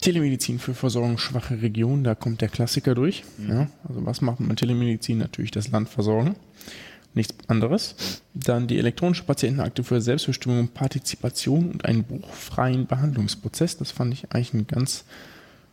[0.00, 3.24] Telemedizin für versorgungsschwache Regionen, da kommt der Klassiker durch.
[3.48, 5.18] Ja, also was macht man mit Telemedizin?
[5.18, 6.36] Natürlich das Land versorgen.
[7.14, 7.94] Nichts anderes.
[8.34, 13.76] Dann die elektronische Patientenakte für Selbstbestimmung, Partizipation und einen bruchfreien Behandlungsprozess.
[13.76, 15.04] Das fand ich eigentlich ein ganz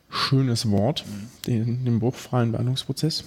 [0.10, 1.04] schönes Wort,
[1.48, 3.24] den, den bruchfreien Behandlungsprozess.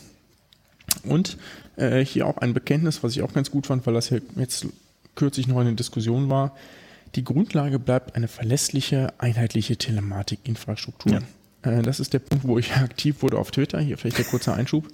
[1.02, 1.38] Und
[1.76, 4.66] äh, hier auch ein Bekenntnis, was ich auch ganz gut fand, weil das hier jetzt
[5.16, 6.54] kürzlich noch eine Diskussion war.
[7.14, 11.22] Die Grundlage bleibt eine verlässliche, einheitliche Telematikinfrastruktur.
[11.62, 13.80] Äh, das ist der Punkt, wo ich aktiv wurde auf Twitter.
[13.80, 14.88] Hier vielleicht der kurze Einschub.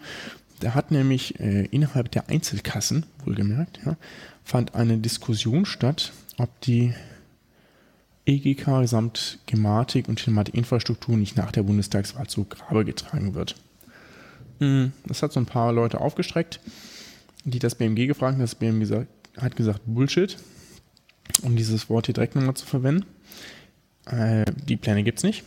[0.61, 3.97] Da hat nämlich äh, innerhalb der Einzelkassen, wohlgemerkt, ja,
[4.45, 6.95] fand eine Diskussion statt, ob die
[8.27, 13.57] EGK samt Gematik und Telematikinfrastruktur nicht nach der Bundestagswahl zu Grabe getragen wird.
[14.61, 16.61] Mm, Das hat so ein paar Leute aufgestreckt,
[17.45, 18.41] die das BMG gefragt haben.
[18.41, 19.07] Das BMG
[19.39, 20.37] hat gesagt Bullshit,
[21.43, 23.07] um dieses Wort hier direkt nochmal zu verwenden.
[24.07, 25.43] Äh, die Pläne gibt es nicht.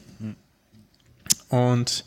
[1.50, 2.04] Und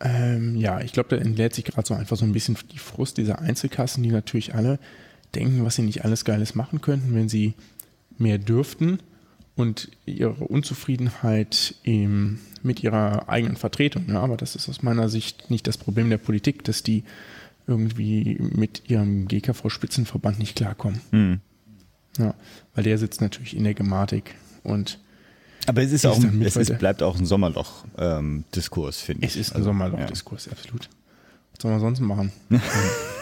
[0.00, 3.18] ähm, ja, ich glaube, da entlädt sich gerade so einfach so ein bisschen die Frust
[3.18, 4.78] dieser Einzelkassen, die natürlich alle
[5.34, 7.54] denken, was sie nicht alles Geiles machen könnten, wenn sie
[8.18, 9.00] mehr dürften
[9.56, 14.06] und ihre Unzufriedenheit im, mit ihrer eigenen Vertretung.
[14.08, 17.04] Ja, aber das ist aus meiner Sicht nicht das Problem der Politik, dass die
[17.66, 21.00] irgendwie mit ihrem GKV-Spitzenverband nicht klarkommen.
[21.10, 21.40] Hm.
[22.18, 22.34] Ja,
[22.74, 24.98] weil der sitzt natürlich in der Gematik und
[25.66, 29.32] Aber es ist auch, mit es ist, bleibt auch ein Sommerloch-Diskurs, finde ich.
[29.32, 30.88] es ist ein Also, Sommerloch-Diskurs, absolut.
[31.52, 32.32] Was soll man sonst machen?
[32.50, 32.60] Am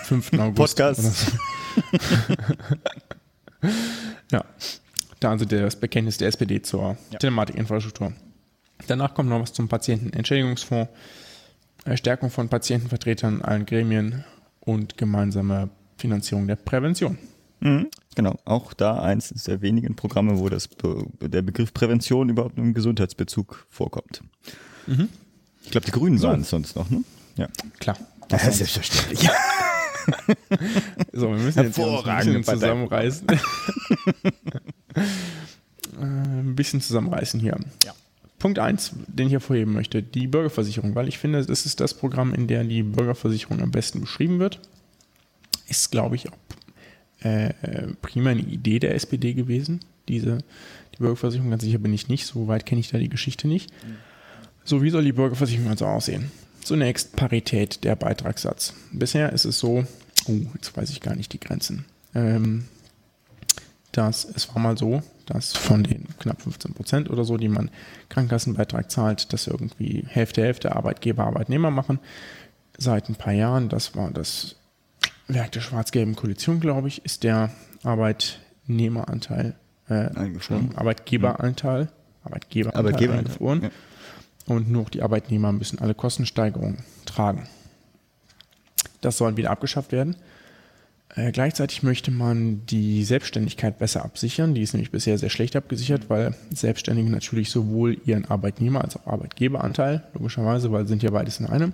[0.04, 0.32] 5.
[0.34, 0.76] August.
[0.76, 1.02] Podcast.
[1.02, 1.32] so.
[4.32, 4.44] ja,
[5.20, 8.12] da also das Bekenntnis der SPD zur Telematikinfrastruktur.
[8.86, 10.90] Danach kommt noch was zum Patientenentschädigungsfonds,
[11.94, 14.24] Stärkung von Patientenvertretern in allen Gremien
[14.60, 17.18] und gemeinsame Finanzierung der Prävention.
[17.60, 17.70] Ja.
[17.70, 20.68] Mhm, Genau, auch da eins der wenigen Programme, wo das,
[21.20, 24.24] der Begriff Prävention überhaupt im Gesundheitsbezug vorkommt.
[25.62, 27.04] Ich glaube, die Grünen waren es sonst noch, ne?
[27.36, 27.46] Ja.
[27.78, 27.96] Klar.
[28.26, 29.30] Das ist selbstverständlich.
[31.12, 33.26] So, wir müssen jetzt ein bisschen zusammenreißen.
[36.00, 37.56] Äh, ein bisschen zusammenreißen hier.
[38.38, 42.34] Punkt 1, den ich hervorheben möchte, die Bürgerversicherung, weil ich finde, das ist das Programm,
[42.34, 44.60] in der die Bürgerversicherung am besten beschrieben wird.
[45.66, 46.47] Ist, glaube ich, auch
[47.20, 47.52] äh,
[48.02, 50.38] prima eine Idee der SPD gewesen, diese
[50.94, 51.50] die Bürgerversicherung.
[51.50, 53.72] Ganz sicher bin ich nicht, so weit kenne ich da die Geschichte nicht.
[54.64, 56.30] So, wie soll die Bürgerversicherung also aussehen?
[56.62, 58.74] Zunächst Parität der Beitragssatz.
[58.92, 59.84] Bisher ist es so,
[60.26, 61.86] oh, jetzt weiß ich gar nicht die Grenzen.
[62.14, 62.64] Ähm,
[63.92, 67.70] dass es war mal so, dass von den knapp 15 Prozent oder so, die man
[68.10, 71.98] Krankenkassenbeitrag zahlt, dass irgendwie Hälfte, Hälfte Arbeitgeber, Arbeitnehmer machen.
[72.76, 74.56] Seit ein paar Jahren, das war das
[75.28, 77.50] Werk der schwarz-gelben Koalition, glaube ich, ist der
[77.84, 79.54] Arbeitnehmeranteil,
[79.88, 80.74] äh, Eingefroren.
[80.74, 81.88] Arbeitgeberanteil,
[82.24, 83.14] Arbeitgeberanteil Arbeitgeber.
[83.14, 83.62] eingefroren.
[83.62, 83.70] Ja.
[84.46, 87.46] Und nur die Arbeitnehmer müssen alle Kostensteigerungen tragen.
[89.02, 90.16] Das soll wieder abgeschafft werden.
[91.14, 94.54] Äh, gleichzeitig möchte man die Selbstständigkeit besser absichern.
[94.54, 99.06] Die ist nämlich bisher sehr schlecht abgesichert, weil Selbstständige natürlich sowohl ihren Arbeitnehmer als auch
[99.06, 101.72] Arbeitgeberanteil, logischerweise, weil sind ja beides in einem,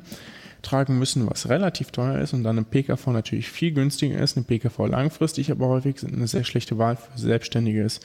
[0.64, 4.36] tragen müssen, was relativ teuer ist und dann eine PKV natürlich viel günstiger ist.
[4.36, 8.04] Eine PKV langfristig aber häufig eine sehr schlechte Wahl für Selbstständige ist.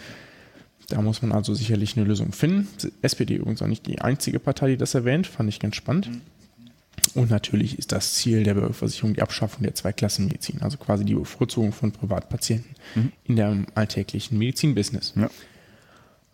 [0.90, 2.68] Da muss man also sicherlich eine Lösung finden.
[3.02, 6.10] SPD übrigens auch nicht die einzige Partei, die das erwähnt, fand ich ganz spannend.
[7.14, 11.72] Und natürlich ist das Ziel der Bürgerversicherung die Abschaffung der Zweiklassenmedizin, also quasi die Bevorzugung
[11.72, 12.76] von Privatpatienten
[13.24, 15.14] in dem alltäglichen Medizinbusiness.
[15.16, 15.30] Ja.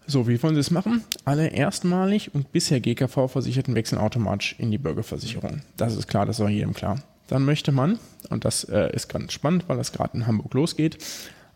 [0.08, 1.04] So, wie wollen Sie es machen?
[1.26, 5.62] Alle erstmalig und bisher GKV-Versicherten wechseln automatisch in die Bürgerversicherung.
[5.78, 7.02] Das ist klar, das war jedem klar.
[7.28, 7.98] Dann möchte man,
[8.30, 10.98] und das äh, ist ganz spannend, weil das gerade in Hamburg losgeht,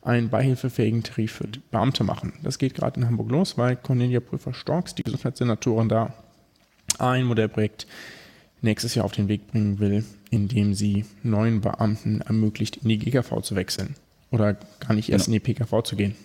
[0.02, 2.34] einen beihilfefähigen Tarif für Beamte machen.
[2.42, 6.14] Das geht gerade in Hamburg los, weil Cornelia Prüfer-Storks, die Gesundheitssenatorin da,
[6.98, 7.86] ein Modellprojekt
[8.62, 13.42] nächstes Jahr auf den Weg bringen will, indem sie neuen Beamten ermöglicht, in die GKV
[13.42, 13.96] zu wechseln.
[14.32, 15.36] Oder gar nicht erst Genau.
[15.38, 16.16] in die PKV zu gehen.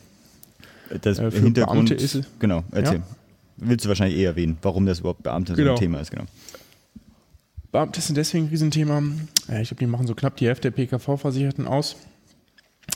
[1.03, 2.99] Das Äh, für Hintergrund Beamte ist es- Genau, erzähl.
[2.99, 3.03] Ja?
[3.57, 5.73] Willst du wahrscheinlich eher erwähnen, warum das überhaupt Beamte so Genau.
[5.73, 6.25] ein Thema ist, genau.
[7.73, 9.03] Beamte sind deswegen ein Riesenthema.
[9.61, 11.97] Ich glaube, die machen so knapp die Hälfte der PKV-Versicherten aus,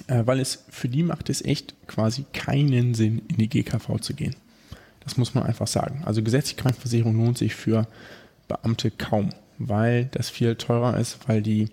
[0.06, 4.14] äh, weil es für die macht es echt quasi keinen Sinn, in die GKV zu
[4.14, 4.36] gehen.
[5.00, 6.02] Das muss man einfach sagen.
[6.04, 7.88] Also gesetzliche Krankenversicherung lohnt sich für
[8.46, 11.68] Beamte kaum, weil das viel teurer ist, weil die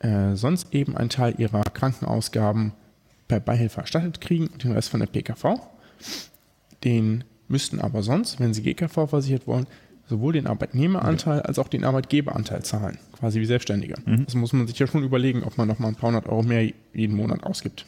[0.00, 2.72] äh, sonst eben einen Teil ihrer Krankenausgaben
[3.28, 5.60] per Beihilfe erstattet kriegen und den Rest von der PKV.
[6.82, 9.66] Den müssten aber sonst, wenn sie GKV versichert wollen,
[10.06, 13.94] sowohl den Arbeitnehmeranteil als auch den Arbeitgeberanteil zahlen, quasi wie Selbstständige.
[14.26, 16.70] Das muss man sich ja schon überlegen, ob man nochmal ein paar hundert Euro mehr
[16.92, 17.86] jeden Monat ausgibt.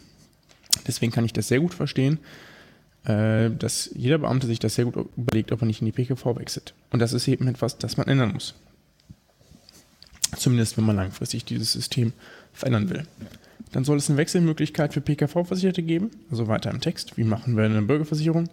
[0.86, 2.18] Deswegen kann ich das sehr gut verstehen,
[3.04, 6.36] äh, dass jeder Beamte sich das sehr gut überlegt, ob er nicht in die PKV
[6.36, 6.74] wechselt.
[6.90, 8.54] Und das ist eben etwas, das man ändern muss.
[10.36, 12.12] Zumindest wenn man langfristig dieses System
[12.52, 13.06] verändern will.
[13.76, 17.18] Dann soll es eine Wechselmöglichkeit für PKV-Versicherte geben, also weiter im Text.
[17.18, 18.48] Wie machen wir eine Bürgerversicherung?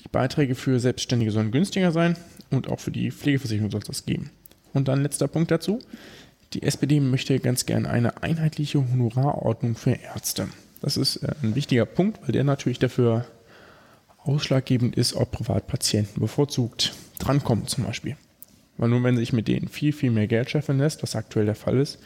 [0.00, 2.16] Die Beiträge für Selbstständige sollen günstiger sein
[2.50, 4.30] und auch für die Pflegeversicherung soll es das geben.
[4.72, 5.78] Und dann letzter Punkt dazu.
[6.54, 10.48] Die SPD möchte ganz gerne eine einheitliche Honorarordnung für Ärzte.
[10.80, 13.26] Das ist äh, ein wichtiger Punkt, weil der natürlich dafür
[14.24, 18.16] ausschlaggebend ist, ob Privatpatienten bevorzugt drankommen zum Beispiel.
[18.78, 21.56] Weil nur wenn sich mit denen viel, viel mehr Geld scheffeln lässt, was aktuell der
[21.56, 21.98] Fall ist,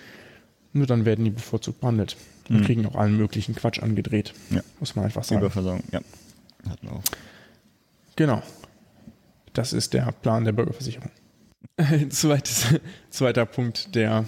[0.72, 2.16] nur dann werden die bevorzugt behandelt
[2.49, 4.33] und kriegen auch allen möglichen Quatsch angedreht.
[4.51, 4.63] Ja.
[4.81, 5.41] Muss man einfach sagen.
[5.41, 6.01] Überversorgung, ja.
[6.69, 7.03] Hatten wir auch.
[8.17, 8.43] Genau.
[9.53, 11.11] Das ist der Plan der Bürgerversicherung.
[12.11, 12.67] Zweites,
[13.11, 14.25] zweiter Punkt der,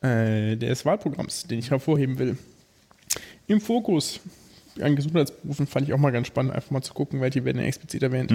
[0.00, 2.36] äh, des Wahlprogramms, den ich hervorheben will.
[3.46, 4.20] Im Fokus
[4.80, 8.02] an Gesundheitsberufen fand ich auch mal ganz spannend, einfach mal zu gucken, welche werden explizit
[8.02, 8.30] erwähnt.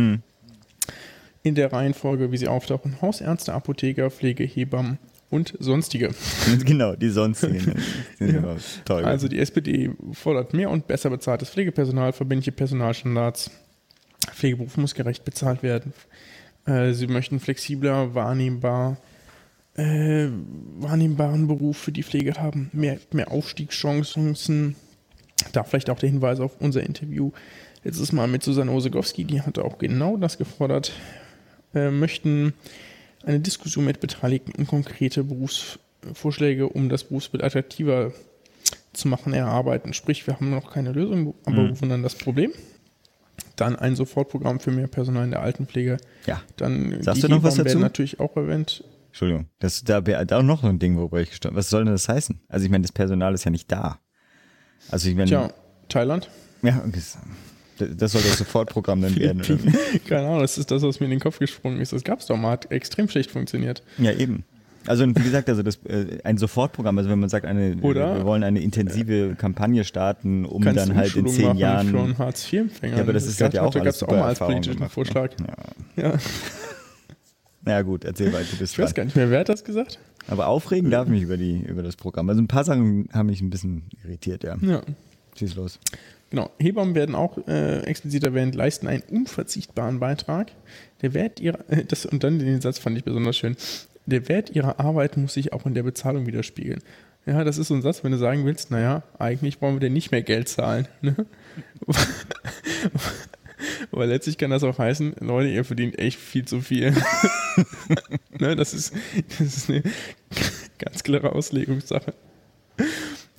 [1.43, 4.97] In der Reihenfolge, wie sie auftauchen: Hausärzte, Apotheker, Pflege, Hebammen
[5.33, 6.11] und sonstige.
[6.65, 7.73] genau, die sonstigen.
[8.37, 9.03] Aber toll.
[9.03, 13.51] Also die SPD fordert mehr und besser bezahltes Pflegepersonal, verbindliche Personalstandards.
[14.31, 15.93] Pflegeberuf muss gerecht bezahlt werden.
[16.65, 18.97] Äh, sie möchten flexibler, wahrnehmbar,
[19.75, 20.27] äh,
[20.77, 24.75] wahrnehmbaren Beruf für die Pflege haben, mehr, mehr Aufstiegschancen.
[25.51, 27.31] Da vielleicht auch der Hinweis auf unser Interview
[27.83, 30.93] letztes Mal mit Susanne Osegowski, die hatte auch genau das gefordert.
[31.73, 32.53] Äh, möchten
[33.25, 38.11] eine Diskussion mit Beteiligten und konkrete Berufsvorschläge, um das Berufsbild attraktiver
[38.93, 39.93] zu machen, erarbeiten.
[39.93, 42.51] Sprich, wir haben noch keine Lösung, aber bewundern das Problem.
[43.55, 45.97] Dann ein Sofortprogramm für mehr Personal in der Altenpflege.
[46.25, 46.41] Ja.
[46.57, 47.79] Dann Sagst die du noch was dazu?
[47.79, 48.83] natürlich auch erwähnt.
[49.07, 51.83] Entschuldigung, das, da wäre da auch noch so ein Ding, worüber ich gestanden Was soll
[51.85, 52.41] denn das heißen?
[52.47, 53.99] Also ich meine, das Personal ist ja nicht da.
[54.89, 55.53] Also ich meine, Tja,
[55.87, 56.29] Thailand?
[56.63, 57.17] ja, das-
[57.87, 59.41] das soll das Sofortprogramm dann werden.
[60.07, 61.93] Keine Ahnung, das ist das, was mir in den Kopf gesprungen ist.
[61.93, 63.83] Das gab es doch mal, hat extrem schlecht funktioniert.
[63.97, 64.43] Ja, eben.
[64.85, 68.25] Also wie gesagt, also das äh, ein Sofortprogramm, also wenn man sagt, eine, Oder- wir
[68.25, 71.87] wollen eine intensive Kampagne starten, um dann halt in zehn Jahren.
[71.89, 72.97] für einen Hartz-IV-Empfänger.
[72.97, 75.31] Ja, aber das ist halt ja auch alles es auch mal als politischen gemacht, Vorschlag.
[75.95, 76.03] Ja.
[76.11, 76.17] Ja.
[77.65, 79.99] Na gut, erzähl weiter, du bist Ich weiß gar nicht mehr, wer hat das gesagt?
[80.27, 82.27] Aber aufregen darf mich über die über das Programm.
[82.29, 84.57] Also ein paar Sachen haben mich ein bisschen irritiert, ja.
[84.61, 84.81] Ja.
[85.37, 85.79] Schieß los.
[86.33, 86.49] Genau.
[86.57, 90.51] Hebammen werden auch äh, explizit erwähnt, leisten einen unverzichtbaren Beitrag.
[91.03, 93.55] Der Wert ihrer, äh, das, und dann den Satz fand ich besonders schön.
[94.07, 96.81] Der Wert ihrer Arbeit muss sich auch in der Bezahlung widerspiegeln.
[97.27, 99.91] Ja, das ist so ein Satz, wenn du sagen willst, naja, eigentlich wollen wir dir
[99.93, 100.87] nicht mehr Geld zahlen.
[101.01, 101.15] Ne?
[103.91, 106.95] Aber letztlich kann das auch heißen, Leute, ihr verdient echt viel zu viel.
[108.39, 108.95] ne, das, ist,
[109.37, 109.83] das ist eine
[110.79, 112.15] ganz klare Auslegungssache.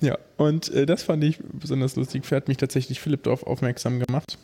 [0.01, 2.23] Ja, und äh, das fand ich besonders lustig.
[2.31, 4.37] Hat mich tatsächlich Philipp darauf aufmerksam gemacht.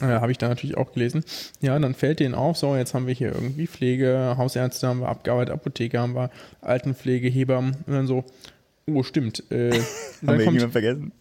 [0.00, 1.24] Äh, Habe ich da natürlich auch gelesen.
[1.60, 5.08] Ja, dann fällt denen auf, so, jetzt haben wir hier irgendwie Pflege, Hausärzte haben wir
[5.08, 7.76] abgearbeitet, Apotheker haben wir, Altenpflege, Hebammen.
[7.86, 8.24] Und dann so,
[8.86, 9.44] oh, stimmt.
[9.50, 9.80] Äh, Haben
[10.22, 11.12] dann wir kommt irgendjemand vergessen?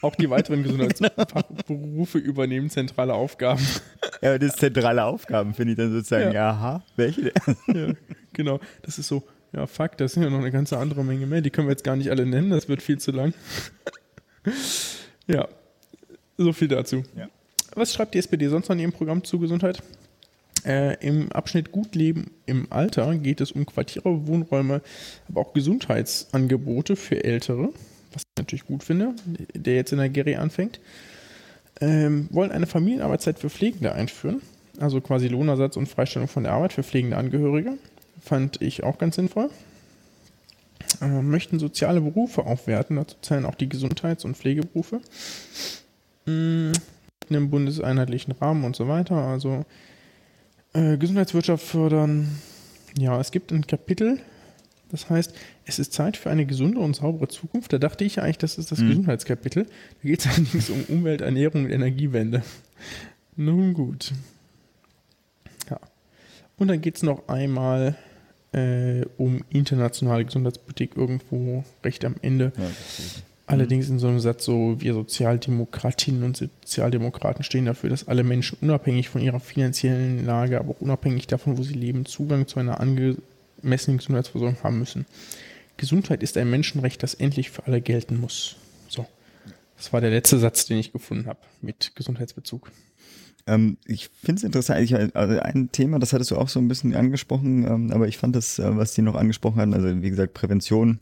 [0.00, 0.62] auch die weiteren
[1.42, 3.64] Gesundheitsberufe übernehmen zentrale Aufgaben.
[4.22, 6.50] Ja, aber das ist zentrale Aufgaben, finde ich dann sozusagen, Ja.
[6.50, 7.32] aha, welche
[7.66, 7.92] ja,
[8.32, 8.60] genau.
[8.82, 11.40] Das ist so, ja, fuck, das sind ja noch eine ganze andere Menge mehr.
[11.40, 13.32] Die können wir jetzt gar nicht alle nennen, das wird viel zu lang.
[15.26, 15.48] ja,
[16.36, 17.02] so viel dazu.
[17.16, 17.28] Ja.
[17.74, 19.82] Was schreibt die SPD sonst in ihrem Programm zu Gesundheit?
[20.64, 24.82] Äh, Im Abschnitt Gut Leben im Alter geht es um Quartiere, Wohnräume,
[25.28, 27.70] aber auch Gesundheitsangebote für Ältere,
[28.12, 29.14] was ich natürlich gut finde,
[29.54, 30.80] der jetzt in der Geri anfängt.
[31.80, 34.42] Ähm, wollen eine Familienarbeitszeit für Pflegende einführen,
[34.80, 37.78] also quasi Lohnersatz und Freistellung von der Arbeit für pflegende Angehörige.
[38.28, 39.48] Fand ich auch ganz sinnvoll.
[41.00, 45.00] Äh, möchten soziale Berufe aufwerten, dazu zählen auch die Gesundheits- und Pflegeberufe.
[46.26, 46.72] Mm,
[47.30, 49.16] in einem bundeseinheitlichen Rahmen und so weiter.
[49.16, 49.64] Also
[50.74, 52.38] äh, Gesundheitswirtschaft fördern.
[52.98, 54.18] Ja, es gibt ein Kapitel,
[54.90, 57.72] das heißt, es ist Zeit für eine gesunde und saubere Zukunft.
[57.72, 58.88] Da dachte ich eigentlich, das ist das Mhm.
[58.88, 59.64] Gesundheitskapitel.
[59.64, 62.42] Da geht es allerdings um Umwelt, Ernährung und Energiewende.
[63.36, 64.12] Nun gut.
[65.70, 65.80] Ja.
[66.58, 67.96] Und dann geht es noch einmal
[68.52, 72.52] äh, um internationale Gesundheitspolitik irgendwo recht am Ende.
[72.56, 72.70] Ja,
[73.48, 78.58] Allerdings in so einem Satz so, wir Sozialdemokratinnen und Sozialdemokraten stehen dafür, dass alle Menschen
[78.60, 82.78] unabhängig von ihrer finanziellen Lage, aber auch unabhängig davon, wo sie leben, Zugang zu einer
[82.78, 85.06] angemessenen Gesundheitsversorgung haben müssen.
[85.78, 88.56] Gesundheit ist ein Menschenrecht, das endlich für alle gelten muss.
[88.86, 89.06] So.
[89.78, 92.70] Das war der letzte Satz, den ich gefunden habe mit Gesundheitsbezug.
[93.48, 96.68] Ähm, ich finde es interessant, ich, also ein Thema, das hattest du auch so ein
[96.68, 100.10] bisschen angesprochen, ähm, aber ich fand das, äh, was die noch angesprochen hatten, also wie
[100.10, 101.00] gesagt, Prävention,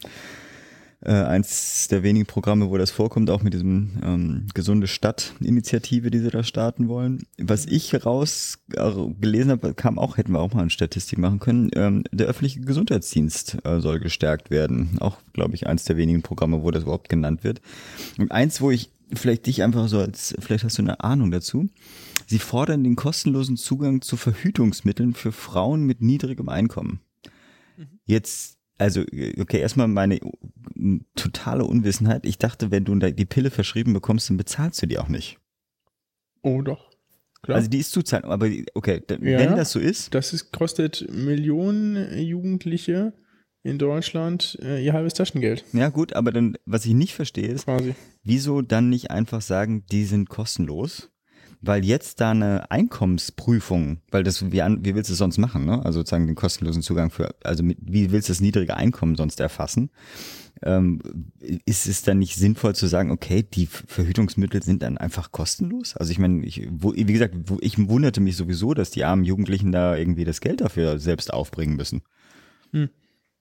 [1.05, 6.21] äh, eins der wenigen Programme, wo das vorkommt, auch mit diesem ähm, gesunde Stadt-Initiative, die
[6.21, 7.27] sie da starten wollen.
[7.39, 11.39] Was ich raus äh, gelesen habe, kam auch, hätten wir auch mal eine Statistik machen
[11.39, 14.97] können, ähm, der öffentliche Gesundheitsdienst äh, soll gestärkt werden.
[15.01, 17.61] Auch, glaube ich, eins der wenigen Programme, wo das überhaupt genannt wird.
[18.19, 21.69] Und eins, wo ich vielleicht dich einfach so als, vielleicht hast du eine Ahnung dazu.
[22.27, 27.01] Sie fordern den kostenlosen Zugang zu Verhütungsmitteln für Frauen mit niedrigem Einkommen.
[28.05, 30.21] Jetzt, also, okay, erstmal meine
[31.15, 32.27] totale Unwissenheit.
[32.27, 35.39] Ich dachte, wenn du die Pille verschrieben bekommst, dann bezahlst du die auch nicht.
[36.43, 36.91] Oh, doch.
[37.43, 37.59] Klar.
[37.59, 39.55] Also die ist Zuzahlung, aber die- okay, wenn ja.
[39.55, 43.12] das so ist, das ist, kostet Millionen Jugendliche
[43.62, 47.65] in Deutschland äh, ihr halbes Taschengeld, ja gut, aber dann, was ich nicht verstehe, ist,
[47.67, 47.95] quasi.
[48.25, 51.11] wieso dann nicht einfach sagen, die sind kostenlos?
[51.61, 55.85] Weil jetzt da eine Einkommensprüfung, weil das, wie, wie willst du es sonst machen, ne?
[55.85, 59.40] Also sozusagen den kostenlosen Zugang für, also mit, wie willst du das niedrige Einkommen sonst
[59.40, 59.90] erfassen?
[60.62, 61.01] Ähm,
[61.66, 65.97] ist es dann nicht sinnvoll zu sagen, okay, die Verhütungsmittel sind dann einfach kostenlos?
[65.97, 69.73] Also ich meine, ich, wie gesagt, wo, ich wunderte mich sowieso, dass die armen Jugendlichen
[69.73, 72.03] da irgendwie das Geld dafür selbst aufbringen müssen.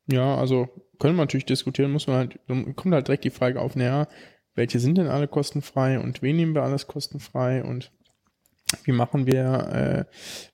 [0.08, 3.60] Ja, also können wir natürlich diskutieren, muss man halt, dann kommt halt direkt die Frage
[3.62, 4.08] auf, naja,
[4.54, 7.91] welche sind denn alle kostenfrei und wen nehmen wir alles kostenfrei und
[8.84, 10.06] wie machen wir, äh,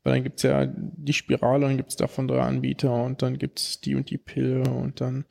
[0.04, 3.82] weil dann gibt's ja die Spirale und dann gibt's davon drei Anbieter und dann gibt's
[3.82, 5.26] die und die Pille und dann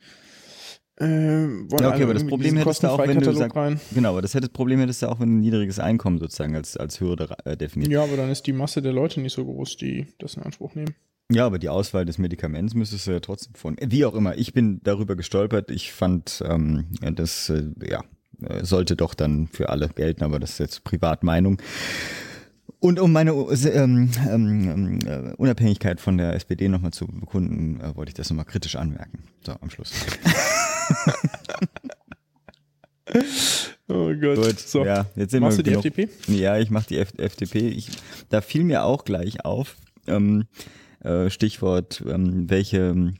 [0.97, 3.79] äh, wollen Ja, okay, aber das Problem hättest du auch, wenn du sagst, rein.
[3.93, 6.55] genau, aber das hätte das Problem hättest du auch, wenn du ein niedriges Einkommen sozusagen
[6.55, 7.91] als, als Hürde äh, definierst.
[7.91, 10.75] Ja, aber dann ist die Masse der Leute nicht so groß, die das in Anspruch
[10.75, 10.93] nehmen.
[11.31, 13.77] Ja, aber die Auswahl des Medikaments müsstest du ja trotzdem von.
[13.81, 15.71] Wie auch immer, ich bin darüber gestolpert.
[15.71, 18.03] Ich fand, ähm, das äh, ja,
[18.41, 21.61] äh, sollte doch dann für alle gelten, aber das ist jetzt Privatmeinung.
[22.79, 27.95] Und um meine äh, ähm, ähm, äh, Unabhängigkeit von der SPD nochmal zu bekunden, äh,
[27.95, 29.23] wollte ich das nochmal kritisch anmerken.
[29.45, 29.91] So, am Schluss.
[33.87, 34.37] Oh Gott.
[34.37, 34.85] Gut, so.
[34.85, 36.33] ja, jetzt sind Machst wir du die genug- FDP?
[36.33, 37.67] Ja, ich mache die F FDP.
[37.67, 37.89] Ich,
[38.29, 39.75] da fiel mir auch gleich auf,
[40.07, 40.45] ähm,
[41.01, 43.13] äh, Stichwort, ähm, welche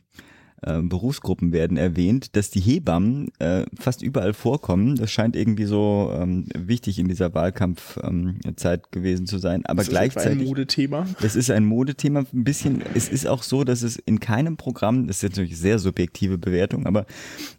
[0.62, 4.96] äh, Berufsgruppen werden erwähnt, dass die Hebammen äh, fast überall vorkommen.
[4.96, 9.66] Das scheint irgendwie so ähm, wichtig in dieser Wahlkampfzeit ähm, Zeit gewesen zu sein.
[9.66, 11.08] Aber Das ist etwa ein gleichzeitig Modethema.
[11.22, 12.84] es ist ein Modethema, ein bisschen.
[12.94, 16.38] Es ist auch so, dass es in keinem Programm, das ist jetzt natürlich sehr subjektive
[16.38, 17.06] Bewertung, aber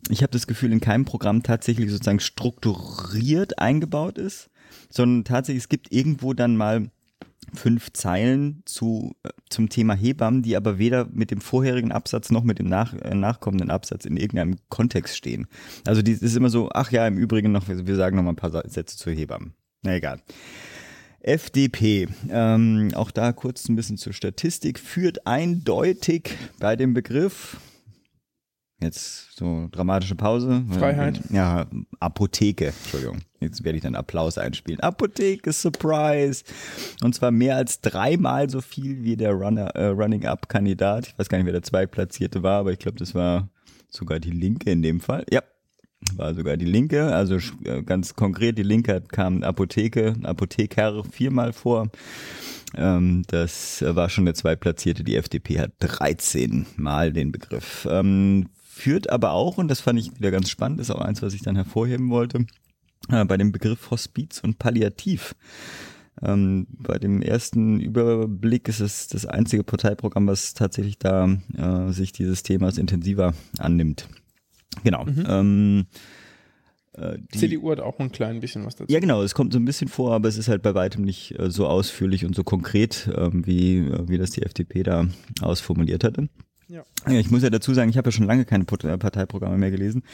[0.08, 4.50] ich habe das Gefühl, in keinem Programm tatsächlich sozusagen strukturiert eingebaut ist,
[4.90, 6.90] sondern tatsächlich, es gibt irgendwo dann mal
[7.54, 12.44] fünf Zeilen zu, äh, zum Thema Hebammen, die aber weder mit dem vorherigen Absatz noch
[12.44, 15.46] mit dem nach, äh, nachkommenden Absatz in irgendeinem Kontext stehen.
[15.86, 18.36] Also die ist immer so, ach ja, im Übrigen noch, wir sagen noch mal ein
[18.36, 19.54] paar Sätze zu Hebammen.
[19.82, 20.20] Na egal.
[21.20, 27.58] FDP, ähm, auch da kurz ein bisschen zur Statistik, führt eindeutig bei dem Begriff,
[28.82, 30.64] jetzt so dramatische Pause.
[30.70, 31.20] Freiheit.
[31.30, 31.66] Ja,
[32.00, 33.18] Apotheke, Entschuldigung.
[33.40, 34.80] Jetzt werde ich dann Applaus einspielen.
[34.80, 36.44] Apotheke, Surprise.
[37.02, 41.08] Und zwar mehr als dreimal so viel wie der Runner, äh, Running-Up-Kandidat.
[41.08, 43.48] Ich weiß gar nicht, wer der Zweitplatzierte war, aber ich glaube, das war
[43.88, 45.24] sogar die Linke in dem Fall.
[45.30, 45.42] Ja,
[46.16, 51.90] war sogar die Linke, also äh, ganz konkret, die Linke kam Apotheke, Apotheker viermal vor.
[52.74, 55.04] Ähm, das war schon der Zweitplatzierte.
[55.04, 57.86] Die FDP hat 13 Mal den Begriff.
[58.82, 61.42] Führt aber auch, und das fand ich wieder ganz spannend, ist auch eins, was ich
[61.42, 62.46] dann hervorheben wollte,
[63.10, 65.36] äh, bei dem Begriff Hospiz und Palliativ
[66.20, 72.10] Ähm, bei dem ersten Überblick ist es das einzige Parteiprogramm, was tatsächlich da äh, sich
[72.10, 74.08] dieses Themas intensiver annimmt.
[74.82, 75.04] Genau.
[75.04, 75.26] Mhm.
[75.28, 75.86] Ähm,
[76.94, 78.92] äh, die, CDU hat auch ein klein bisschen was dazu.
[78.92, 81.38] ja, genau, es kommt so ein bisschen vor, aber es ist halt bei weitem nicht
[81.38, 85.06] äh, so ausführlich und so konkret, ähm, wie, äh, wie das die FDP da
[85.40, 86.28] ausformuliert hatte.
[86.72, 86.84] Ja.
[87.18, 90.04] Ich muss ja dazu sagen, ich habe ja schon lange keine äh, Parteiprogramme mehr gelesen.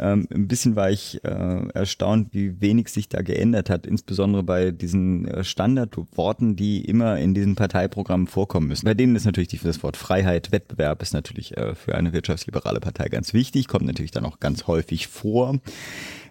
[0.00, 4.72] Ähm, ein bisschen war ich äh, erstaunt, wie wenig sich da geändert hat, insbesondere bei
[4.72, 8.84] diesen äh, Standardworten, die immer in diesen Parteiprogrammen vorkommen müssen.
[8.84, 13.08] Bei denen ist natürlich das Wort Freiheit, Wettbewerb ist natürlich äh, für eine wirtschaftsliberale Partei
[13.08, 15.60] ganz wichtig, kommt natürlich dann auch ganz häufig vor.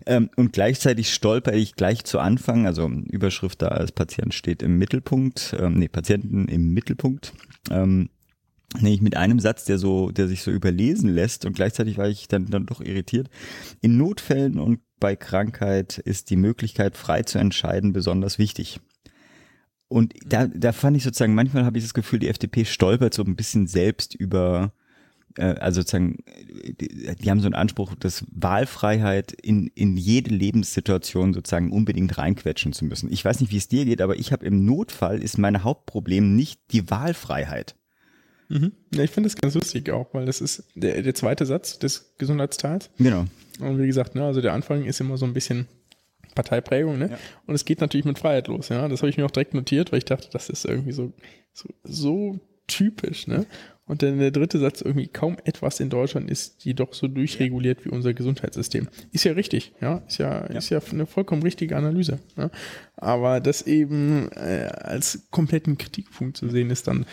[0.05, 4.77] Ähm, und gleichzeitig stolper ich gleich zu Anfang, also Überschrift da als Patient steht im
[4.77, 7.31] Mittelpunkt, ähm, nee, Patienten im Mittelpunkt.
[7.69, 8.09] Ähm,
[8.79, 12.27] nämlich mit einem Satz, der so, der sich so überlesen lässt und gleichzeitig war ich
[12.27, 13.29] dann, dann doch irritiert.
[13.81, 18.79] In Notfällen und bei Krankheit ist die Möglichkeit, frei zu entscheiden, besonders wichtig.
[19.89, 23.23] Und da, da fand ich sozusagen, manchmal habe ich das Gefühl, die FDP stolpert so
[23.23, 24.71] ein bisschen selbst über,
[25.37, 26.19] äh, also sozusagen,
[26.79, 32.71] die, die haben so einen Anspruch, dass Wahlfreiheit in, in jede Lebenssituation sozusagen unbedingt reinquetschen
[32.71, 33.11] zu müssen.
[33.11, 36.37] Ich weiß nicht, wie es dir geht, aber ich habe im Notfall ist mein Hauptproblem
[36.37, 37.75] nicht die Wahlfreiheit.
[38.51, 38.73] Mhm.
[38.93, 42.15] Ja, ich finde das ganz lustig auch, weil das ist der, der zweite Satz des
[42.17, 42.89] Gesundheitsteils.
[42.97, 43.25] Genau.
[43.59, 45.67] Und wie gesagt, ne, also der Anfang ist immer so ein bisschen
[46.35, 47.11] Parteiprägung, ne?
[47.11, 47.17] Ja.
[47.45, 48.87] Und es geht natürlich mit Freiheit los, ja.
[48.89, 51.13] Das habe ich mir auch direkt notiert, weil ich dachte, das ist irgendwie so,
[51.53, 53.45] so, so typisch, ne?
[53.85, 57.89] Und dann der dritte Satz irgendwie kaum etwas in Deutschland ist jedoch so durchreguliert wie
[57.89, 58.87] unser Gesundheitssystem.
[59.11, 62.19] Ist ja richtig, ja, ist ja, ist ja eine vollkommen richtige Analyse.
[62.37, 62.51] Ja?
[62.95, 67.05] Aber das eben äh, als kompletten Kritikpunkt zu sehen, ist dann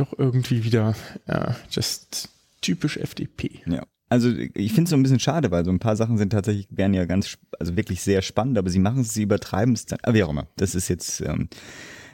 [0.00, 0.94] doch irgendwie wieder
[1.26, 2.28] äh, just
[2.60, 3.60] typisch FDP.
[3.66, 3.84] Ja.
[4.08, 6.66] Also ich finde es so ein bisschen schade, weil so ein paar Sachen sind tatsächlich,
[6.70, 10.00] wären ja ganz, also wirklich sehr spannend, aber sie machen es, sie übertreiben es dann,
[10.02, 10.48] ah, wie auch immer.
[10.56, 11.48] Das ist jetzt, ähm,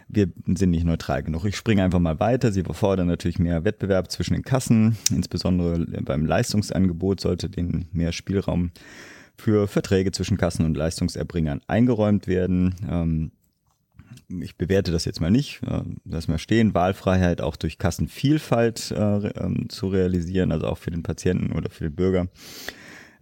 [0.08, 1.46] wir sind nicht neutral genug.
[1.46, 2.52] Ich springe einfach mal weiter.
[2.52, 8.72] Sie fordern natürlich mehr Wettbewerb zwischen den Kassen, insbesondere beim Leistungsangebot sollte denen mehr Spielraum
[9.38, 12.74] für Verträge zwischen Kassen und Leistungserbringern eingeräumt werden.
[12.88, 13.32] Ähm,
[14.28, 19.28] ich bewerte das jetzt mal nicht, äh, lass mal stehen, Wahlfreiheit auch durch Kassenvielfalt äh,
[19.28, 22.28] ähm, zu realisieren, also auch für den Patienten oder für den Bürger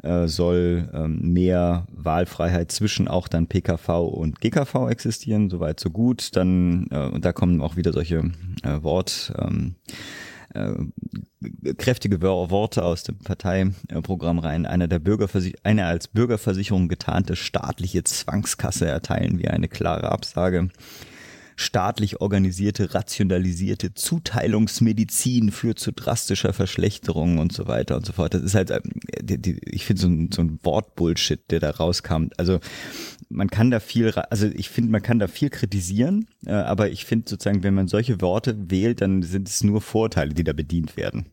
[0.05, 6.37] äh, soll ähm, mehr Wahlfreiheit zwischen auch dann PKV und GKV existieren, soweit so gut.
[6.37, 8.31] Dann, äh, und da kommen auch wieder solche
[8.63, 9.93] äh, Wort, ähm, äh,
[11.79, 14.67] kräftige Wör- Worte aus dem Parteiprogramm rein.
[14.67, 20.69] Einer der Bürgerversich eine als Bürgerversicherung getarnte staatliche Zwangskasse erteilen wir eine klare Absage.
[21.57, 28.35] Staatlich organisierte, rationalisierte Zuteilungsmedizin führt zu drastischer Verschlechterung und so weiter und so fort.
[28.35, 28.81] Das ist halt, ähm,
[29.65, 32.29] ich finde so ein, so ein Wortbullshit, der da rauskam.
[32.37, 32.61] Also
[33.29, 37.05] man kann da viel, also ich finde, man kann da viel kritisieren, äh, aber ich
[37.05, 40.97] finde sozusagen, wenn man solche Worte wählt, dann sind es nur Vorteile, die da bedient
[40.97, 41.27] werden.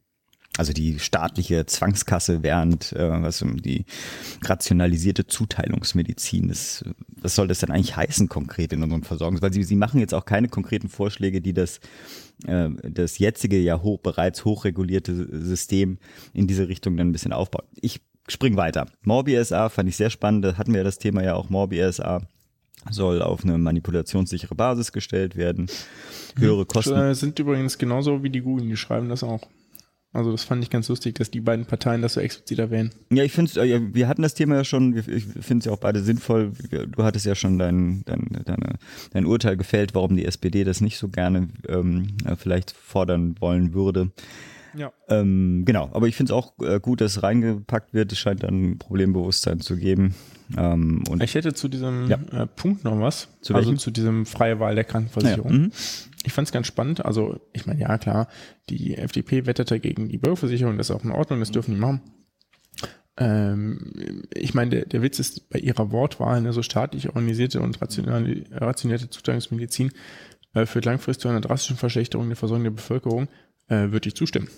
[0.57, 3.85] Also die staatliche Zwangskasse, während äh, was um die
[4.43, 6.83] rationalisierte Zuteilungsmedizin ist.
[7.21, 9.41] Was soll das denn eigentlich heißen konkret in unseren Versorgungs?
[9.41, 11.79] Weil sie, sie machen jetzt auch keine konkreten Vorschläge, die das
[12.45, 15.99] äh, das jetzige ja hoch, bereits hochregulierte System
[16.33, 17.65] in diese Richtung dann ein bisschen aufbauen.
[17.79, 18.87] Ich spring weiter.
[19.03, 20.43] Morbi SA fand ich sehr spannend.
[20.43, 22.21] Da hatten wir ja das Thema ja auch Morbi SA
[22.89, 25.67] soll auf eine manipulationssichere Basis gestellt werden.
[26.37, 26.95] Höhere Kosten.
[26.95, 29.41] Äh, sind übrigens genauso wie die Grünen, die schreiben das auch.
[30.13, 32.91] Also das fand ich ganz lustig, dass die beiden Parteien das so explizit erwähnen.
[33.11, 35.79] Ja, ich finde ja, wir hatten das Thema ja schon, ich finde es ja auch
[35.79, 36.51] beide sinnvoll.
[36.69, 38.75] Du hattest ja schon dein, dein, deine,
[39.13, 43.73] dein Urteil gefällt, warum die SPD das nicht so gerne ähm, äh, vielleicht fordern wollen
[43.73, 44.11] würde.
[44.75, 44.91] Ja.
[45.09, 48.11] Ähm, genau, aber ich finde es auch äh, gut, dass es reingepackt wird.
[48.11, 50.15] Es scheint dann Problembewusstsein zu geben.
[50.57, 52.19] Ähm, und Ich hätte zu diesem Ja.
[52.31, 53.29] äh, Punkt noch was.
[53.41, 55.51] Zu also zu diesem freie Wahl der Krankenversicherung.
[55.51, 55.71] Ja, mhm.
[56.23, 57.05] Ich fand es ganz spannend.
[57.05, 58.27] Also ich meine, ja klar,
[58.69, 62.01] die FDP wetterte gegen die Bürgerversicherung, das ist auch in Ordnung, das dürfen die machen.
[63.17, 67.79] Ähm, ich meine, der, der Witz ist bei ihrer Wortwahl, ne, so staatlich organisierte und
[67.81, 69.91] rationierte Zuteilungsmedizin
[70.53, 73.27] äh, führt langfristig zu einer drastischen Verschlechterung der Versorgung der Bevölkerung,
[73.67, 74.49] äh, würde ich zustimmen.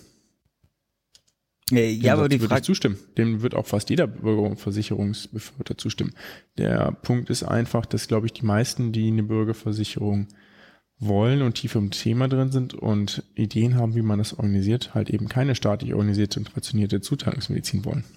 [1.72, 2.98] äh, ja, aber die würde ich Frage, zustimmen.
[3.18, 6.14] Dem wird auch fast jeder Bürgerversicherungsbefürworter zustimmen.
[6.56, 10.28] Der Punkt ist einfach, dass, glaube ich, die meisten, die eine Bürgerversicherung
[11.06, 15.10] wollen und tief im Thema drin sind und Ideen haben, wie man das organisiert, halt
[15.10, 18.04] eben keine staatlich organisierte und rationierte Zuteilungsmedizin wollen.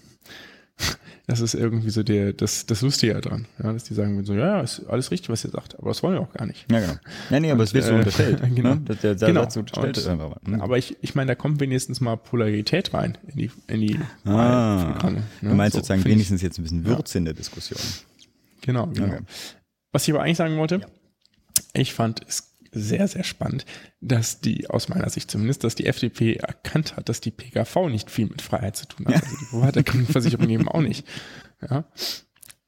[1.29, 4.39] Das ist irgendwie so der, das, das Lustige daran, ja, dass die sagen so, ja,
[4.59, 6.65] ja, ist alles richtig, was ihr sagt, aber das wollen wir auch gar nicht.
[6.71, 6.93] ja genau.
[7.29, 8.41] Ja, nee, aber es wird so äh, unterstellt.
[8.55, 8.75] genau.
[8.75, 8.81] Ne?
[9.03, 9.41] Der, der Genau.
[9.41, 10.51] Satz unterstellt Und- einfach mal.
[10.55, 10.63] ne?
[10.63, 14.95] Aber ich, ich meine, da kommt wenigstens mal Polarität rein in die, in die Ah,
[15.01, 15.49] Kanne, ne?
[15.49, 17.79] du meinst So, sozusagen find ich- wenigstens jetzt ein bisschen Würze in der Diskussion.
[18.61, 19.07] Genau, genau.
[19.15, 19.19] Okay.
[19.91, 20.79] Was ich aber eigentlich sagen wollte,
[21.73, 23.65] Ich fand es sehr, sehr spannend,
[24.01, 28.09] dass die, aus meiner Sicht zumindest, dass die FDP erkannt hat, dass die PKV nicht
[28.11, 29.15] viel mit Freiheit zu tun hat.
[29.15, 29.21] Ja.
[29.21, 31.05] Also die private Krankenversicherung eben auch nicht.
[31.61, 31.85] Ja.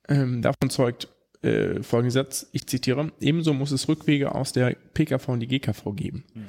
[0.08, 1.08] Ähm, davon zeugt
[1.42, 5.96] äh, folgender Satz, ich zitiere, ebenso muss es Rückwege aus der PKV und die GKV
[5.96, 6.26] geben.
[6.34, 6.48] Mhm.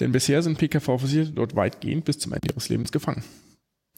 [0.00, 3.24] Denn bisher sind PKV-Versicherte dort weitgehend bis zum Ende ihres Lebens gefangen.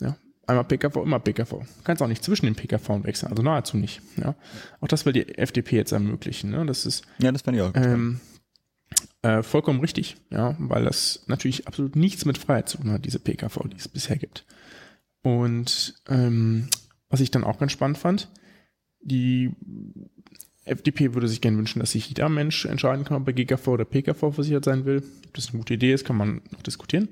[0.00, 0.16] Ja.
[0.46, 1.50] Einmal PKV, immer PKV.
[1.50, 4.02] Du kannst auch nicht zwischen den PKV wechseln, also nahezu nicht.
[4.16, 4.34] Ja.
[4.80, 6.50] Auch das will die FDP jetzt ermöglichen.
[6.50, 6.66] Ne?
[6.66, 7.72] Das ist, ja, das fand ich auch.
[7.74, 8.20] Ähm,
[9.24, 13.18] äh, vollkommen richtig, ja, weil das natürlich absolut nichts mit Freiheit zu tun hat, diese
[13.18, 14.44] PKV, die es bisher gibt.
[15.22, 16.68] Und ähm,
[17.08, 18.28] was ich dann auch ganz spannend fand,
[19.00, 19.50] die
[20.66, 23.84] FDP würde sich gerne wünschen, dass sich jeder Mensch entscheiden kann, ob er GKV oder
[23.86, 25.02] PKV versichert sein will.
[25.26, 27.08] Ob das eine gute Idee ist, kann man noch diskutieren.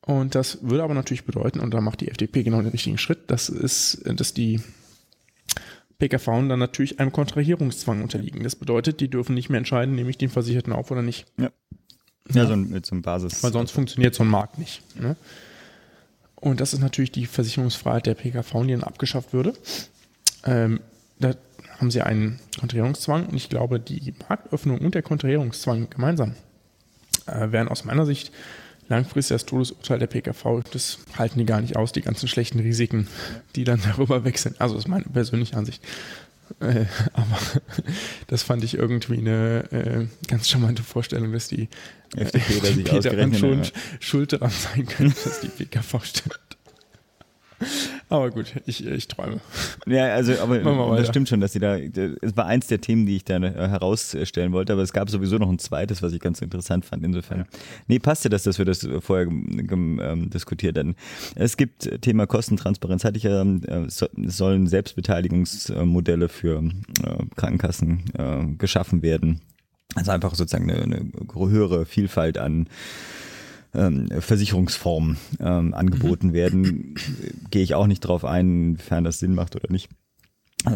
[0.00, 3.30] Und das würde aber natürlich bedeuten, und da macht die FDP genau den richtigen Schritt,
[3.30, 4.60] das ist, dass die
[5.98, 8.42] PKV dann natürlich einem Kontrahierungszwang unterliegen.
[8.42, 11.26] Das bedeutet, die dürfen nicht mehr entscheiden, nehme ich den Versicherten auf oder nicht.
[11.38, 11.50] Ja.
[12.28, 13.42] Ja, ja so ein, mit so einem Basis.
[13.42, 14.82] Weil sonst funktioniert so ein Markt nicht.
[15.00, 15.16] Ne?
[16.34, 19.54] Und das ist natürlich die Versicherungsfreiheit der PKV, die dann abgeschafft würde.
[20.44, 20.80] Ähm,
[21.18, 21.34] da
[21.78, 26.34] haben sie einen Kontrahierungszwang und ich glaube, die Marktöffnung und der Kontrahierungszwang gemeinsam
[27.26, 28.32] äh, wären aus meiner Sicht
[28.88, 33.08] langfristig das Todesurteil der PKV, das halten die gar nicht aus, die ganzen schlechten Risiken,
[33.54, 34.60] die dann darüber sind.
[34.60, 35.82] Also das ist meine persönliche Ansicht.
[36.60, 37.38] Äh, aber
[38.28, 41.68] das fand ich irgendwie eine äh, ganz charmante Vorstellung, dass die
[42.16, 43.62] FDP äh, die daran schon
[44.00, 46.40] schuld daran sein könnte, dass die PKV stimmt.
[48.08, 49.40] Aber gut, ich, ich träume.
[49.86, 50.58] Ja, also, aber
[50.96, 53.68] das stimmt schon, dass sie da, es war eins der Themen, die ich da äh,
[53.68, 57.40] herausstellen wollte, aber es gab sowieso noch ein zweites, was ich ganz interessant fand, insofern.
[57.40, 57.46] Ja.
[57.88, 60.94] Nee, passte das, dass wir das vorher ähm, diskutiert hatten.
[61.34, 68.46] Es gibt Thema Kostentransparenz, hatte ich ja, äh, so, sollen Selbstbeteiligungsmodelle für äh, Krankenkassen äh,
[68.56, 69.40] geschaffen werden.
[69.96, 72.68] Also einfach sozusagen eine, eine höhere Vielfalt an
[73.76, 76.32] ähm, Versicherungsformen ähm, angeboten mhm.
[76.32, 76.94] werden.
[77.50, 79.88] Gehe ich auch nicht drauf ein, inwiefern das Sinn macht oder nicht.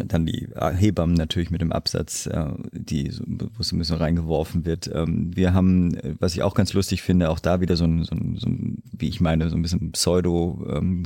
[0.07, 4.89] Dann die Hebammen natürlich mit dem Absatz, äh, die, wo es ein bisschen reingeworfen wird.
[4.93, 8.15] Ähm, wir haben, was ich auch ganz lustig finde, auch da wieder so ein, so
[8.15, 11.03] ein, so ein wie ich meine, so ein bisschen Pseudo ähm,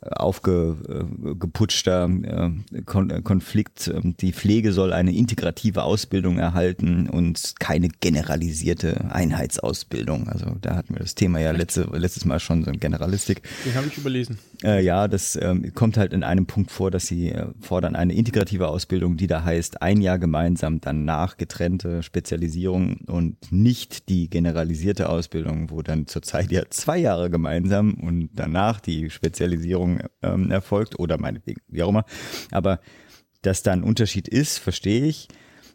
[0.00, 3.88] aufgeputschter äh, Kon Konflikt.
[3.88, 10.28] Ähm, die Pflege soll eine integrative Ausbildung erhalten und keine generalisierte Einheitsausbildung.
[10.28, 13.42] Also da hatten wir das Thema ja letzte, letztes Mal schon so ein Generalistik.
[13.64, 14.38] Den habe ich überlesen.
[14.62, 18.14] Äh, ja, das ähm, kommt halt in einem Punkt vor, dass sie äh, fordern eine
[18.14, 25.08] integrative Ausbildung, die da heißt, ein Jahr gemeinsam, danach getrennte Spezialisierung und nicht die generalisierte
[25.08, 30.98] Ausbildung, wo dann zurzeit ja zwei Jahre gemeinsam und danach die Spezialisierung Entscheidung ähm, erfolgt
[30.98, 32.04] oder meinetwegen, wie auch immer.
[32.50, 32.80] Aber
[33.42, 35.28] dass da ein Unterschied ist, verstehe ich.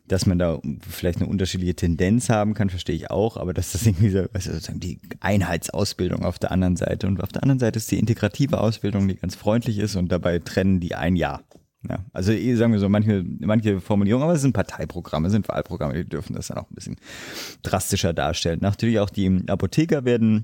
[0.05, 0.59] Dass man da
[0.89, 4.51] vielleicht eine unterschiedliche Tendenz haben kann, verstehe ich auch, aber dass das irgendwie so, also
[4.51, 8.59] sozusagen die Einheitsausbildung auf der anderen Seite und auf der anderen Seite ist die integrative
[8.59, 11.43] Ausbildung, die ganz freundlich ist und dabei trennen die ein Jahr.
[11.89, 15.47] Ja, also eh, sagen wir so, manche, manche Formulierungen, aber es sind Parteiprogramme, es sind
[15.47, 16.97] Wahlprogramme, die dürfen das dann auch ein bisschen
[17.61, 18.59] drastischer darstellen.
[18.61, 20.43] Natürlich auch die Apotheker werden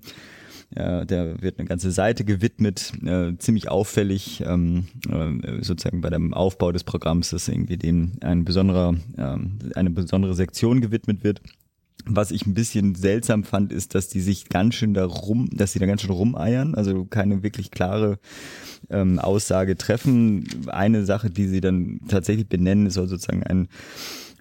[0.75, 6.33] ja, der wird eine ganze Seite gewidmet, äh, ziemlich auffällig, ähm, äh, sozusagen bei dem
[6.33, 11.41] Aufbau des Programms, dass irgendwie dem ein besonderer, ähm, eine besondere Sektion gewidmet wird.
[12.05, 15.73] Was ich ein bisschen seltsam fand, ist, dass die sich ganz schön da rum, dass
[15.73, 18.19] sie da ganz schön rumeiern, also keine wirklich klare
[18.89, 20.47] ähm, Aussage treffen.
[20.67, 23.67] Eine Sache, die sie dann tatsächlich benennen, soll sozusagen ein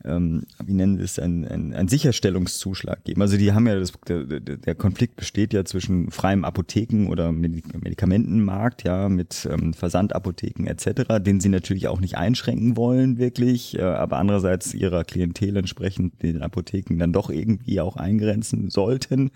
[0.04, 3.22] ähm, wie nennen wir es, ein, ein, ein Sicherstellungszuschlag geben.
[3.22, 8.84] Also die haben ja, das, der, der Konflikt besteht ja zwischen freiem Apotheken- oder Medikamentenmarkt,
[8.84, 14.18] ja, mit ähm, Versandapotheken etc., den sie natürlich auch nicht einschränken wollen, wirklich, äh, aber
[14.18, 19.30] andererseits ihrer Klientel entsprechend den Apotheken dann doch irgendwie auch eingrenzen sollten.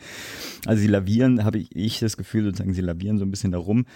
[0.66, 3.86] Also sie lavieren, habe ich, ich das Gefühl, sozusagen, sie lavieren so ein bisschen darum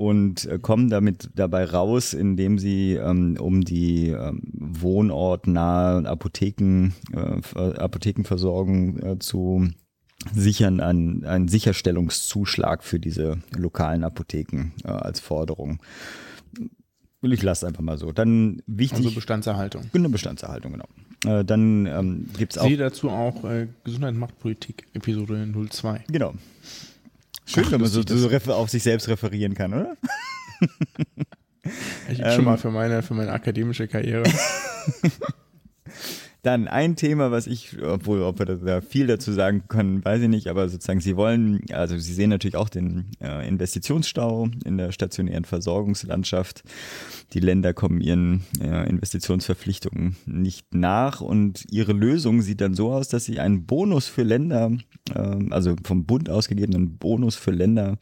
[0.00, 7.58] und äh, kommen damit dabei raus, indem sie ähm, um die ähm, wohnortnahe Apotheken, äh,
[7.58, 9.68] Apothekenversorgung äh, zu
[10.34, 15.80] sichern einen, einen Sicherstellungszuschlag für diese lokalen Apotheken äh, als Forderung.
[17.20, 18.12] Ich lasse einfach mal so.
[18.12, 19.04] Dann wichtig.
[19.04, 19.82] Also Bestandserhaltung.
[19.92, 20.88] Eine Bestandserhaltung, genau.
[21.26, 22.66] Äh, dann ähm, gibt es auch.
[22.66, 26.04] Sehe dazu auch äh, Gesundheit macht Politik, Episode 02.
[26.08, 26.32] Genau.
[27.52, 29.96] Schön, Ach, wenn man so, so auf sich selbst referieren kann, oder?
[32.10, 34.24] Ich ähm, schon mal für meine, für meine akademische Karriere.
[36.42, 40.28] Dann ein Thema, was ich, obwohl, ob wir da viel dazu sagen können, weiß ich
[40.28, 44.92] nicht, aber sozusagen Sie wollen, also Sie sehen natürlich auch den äh, Investitionsstau in der
[44.92, 46.62] stationären Versorgungslandschaft.
[47.34, 53.08] Die Länder kommen ihren äh, Investitionsverpflichtungen nicht nach und Ihre Lösung sieht dann so aus,
[53.08, 54.72] dass Sie einen Bonus für Länder,
[55.14, 57.98] äh, also vom Bund ausgegebenen Bonus für Länder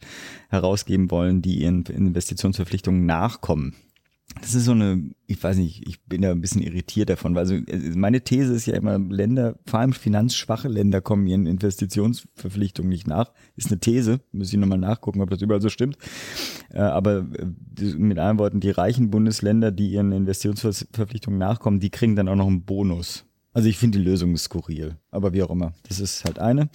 [0.49, 3.75] herausgeben wollen, die ihren Investitionsverpflichtungen nachkommen.
[4.41, 7.41] Das ist so eine, ich weiß nicht, ich bin da ein bisschen irritiert davon, weil
[7.41, 7.55] also
[7.95, 13.33] meine These ist ja immer, Länder, vor allem finanzschwache Länder kommen ihren Investitionsverpflichtungen nicht nach.
[13.57, 15.97] Ist eine These, muss ich nochmal nachgucken, ob das überall so stimmt.
[16.71, 22.15] Äh, aber äh, mit anderen Worten, die reichen Bundesländer, die ihren Investitionsverpflichtungen nachkommen, die kriegen
[22.15, 23.25] dann auch noch einen Bonus.
[23.51, 26.69] Also ich finde die Lösung skurril, aber wie auch immer, das ist halt eine.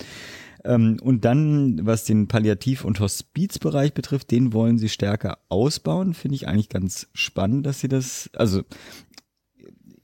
[0.65, 6.15] Ähm, und dann, was den Palliativ- und Hospizbereich betrifft, den wollen sie stärker ausbauen.
[6.15, 8.63] Finde ich eigentlich ganz spannend, dass sie das, also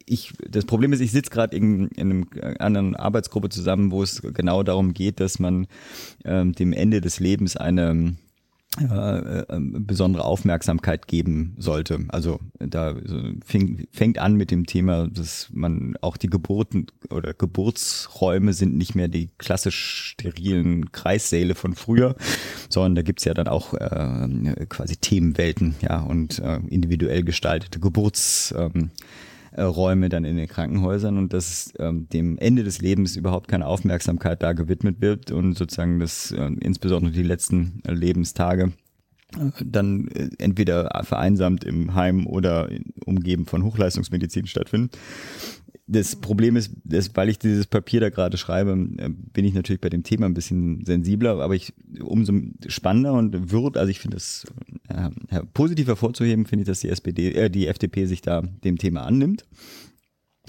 [0.07, 4.03] ich, das Problem ist, ich sitze gerade in, in einem äh, anderen Arbeitsgruppe zusammen, wo
[4.03, 5.67] es genau darum geht, dass man
[6.25, 8.17] ähm, dem Ende des Lebens eine
[8.79, 12.05] äh, besondere Aufmerksamkeit geben sollte.
[12.09, 12.95] Also da
[13.45, 18.95] fing, fängt an mit dem Thema, dass man auch die Geburten oder Geburtsräume sind nicht
[18.95, 22.15] mehr die klassisch sterilen Kreissäle von früher,
[22.69, 28.55] sondern da gibt's ja dann auch äh, quasi Themenwelten, ja, und äh, individuell gestaltete Geburts
[28.57, 28.91] ähm,
[29.53, 33.67] äh, Räume dann in den Krankenhäusern und dass ähm, dem Ende des Lebens überhaupt keine
[33.67, 38.73] Aufmerksamkeit da gewidmet wird und sozusagen das äh, insbesondere die letzten äh, Lebenstage
[39.65, 42.69] dann äh, entweder vereinsamt im Heim oder
[43.05, 44.91] umgeben von Hochleistungsmedizin stattfinden
[45.91, 49.81] das Problem ist, dass, weil ich dieses Papier da gerade schreibe, äh, bin ich natürlich
[49.81, 52.33] bei dem Thema ein bisschen sensibler, aber ich umso
[52.69, 54.47] spannender und wird, also ich finde es
[54.89, 55.11] äh,
[55.53, 59.45] positiv hervorzuheben, finde ich, dass die SPD, äh, die FDP sich da dem Thema annimmt,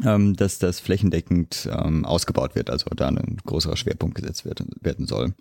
[0.04, 5.08] ähm, dass das flächendeckend ähm, ausgebaut wird, also da ein größerer Schwerpunkt gesetzt wird, werden
[5.08, 5.34] soll.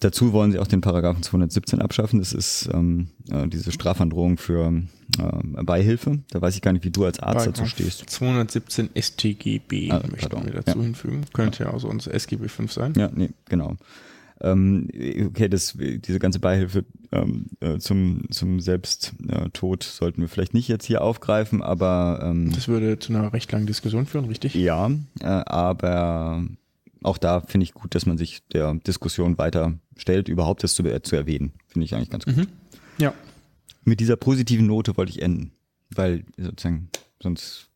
[0.00, 2.20] Dazu wollen sie auch den Paragraphen 217 abschaffen.
[2.20, 4.82] Das ist ähm, äh, diese Strafandrohung für
[5.18, 6.20] äh, Beihilfe.
[6.30, 8.08] Da weiß ich gar nicht, wie du als Arzt Paragraph dazu stehst.
[8.08, 10.84] 217 StGB ah, möchten wir dazu ja.
[10.84, 11.26] hinfügen.
[11.34, 12.94] Könnte ja, also unser SGB 5 sein.
[12.96, 13.76] Ja, nee, genau.
[14.42, 14.88] Ähm,
[15.26, 20.86] okay, das, diese ganze Beihilfe ähm, äh, zum, zum Selbsttod sollten wir vielleicht nicht jetzt
[20.86, 24.54] hier aufgreifen, aber ähm, das würde zu einer recht langen Diskussion führen, richtig?
[24.54, 24.90] Ja,
[25.20, 26.42] äh, aber
[27.02, 30.82] auch da finde ich gut, dass man sich der Diskussion weiter stellt, überhaupt das zu,
[31.02, 31.52] zu erwähnen.
[31.68, 32.36] Finde ich eigentlich ganz gut.
[32.36, 32.46] Mhm.
[32.98, 33.14] Ja.
[33.84, 35.52] Mit dieser positiven Note wollte ich enden,
[35.90, 36.90] weil sozusagen
[37.22, 37.70] sonst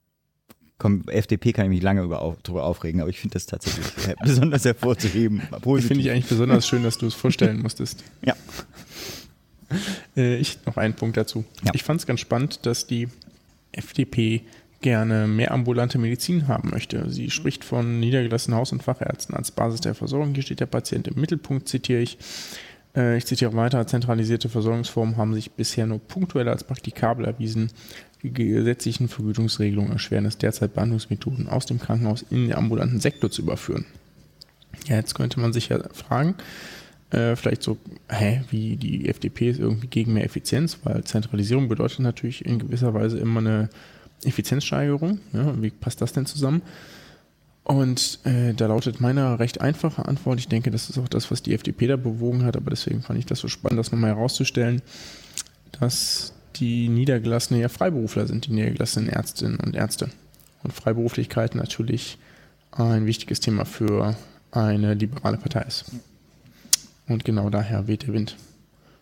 [0.78, 3.86] komm, FDP kann ich mich lange über, darüber aufregen, aber ich finde das tatsächlich
[4.22, 5.40] besonders hervorzuheben.
[5.62, 8.04] Finde ich eigentlich besonders schön, dass du es vorstellen musstest.
[8.24, 8.34] Ja.
[10.16, 11.44] Äh, ich noch einen Punkt dazu.
[11.64, 11.72] Ja.
[11.74, 13.08] Ich fand es ganz spannend, dass die
[13.72, 14.42] FDP
[14.84, 17.08] gerne mehr ambulante Medizin haben möchte.
[17.10, 20.34] Sie spricht von niedergelassenen Haus- und Fachärzten als Basis der Versorgung.
[20.34, 22.18] Hier steht der Patient im Mittelpunkt, zitiere ich.
[22.94, 27.70] Äh, ich zitiere weiter, zentralisierte Versorgungsformen haben sich bisher nur punktuell als praktikabel erwiesen.
[28.22, 33.40] Die gesetzlichen Vergütungsregelungen erschweren es derzeit Behandlungsmethoden aus dem Krankenhaus in den ambulanten Sektor zu
[33.40, 33.86] überführen.
[34.86, 36.34] Ja, jetzt könnte man sich ja fragen,
[37.10, 37.78] äh, vielleicht so,
[38.10, 42.92] hä, wie die FDP ist irgendwie gegen mehr Effizienz, weil Zentralisierung bedeutet natürlich in gewisser
[42.92, 43.70] Weise immer eine
[44.22, 45.20] Effizienzsteigerung.
[45.32, 46.62] Ja, wie passt das denn zusammen?
[47.64, 50.38] Und äh, da lautet meine recht einfache Antwort.
[50.38, 53.18] Ich denke, das ist auch das, was die FDP da bewogen hat, aber deswegen fand
[53.18, 54.82] ich das so spannend, das nochmal herauszustellen,
[55.80, 60.10] dass die Niedergelassenen ja Freiberufler sind, die niedergelassenen Ärztinnen und Ärzte.
[60.62, 62.18] Und Freiberuflichkeit natürlich
[62.70, 64.16] ein wichtiges Thema für
[64.50, 65.86] eine liberale Partei ist.
[67.08, 68.36] Und genau daher weht der Wind.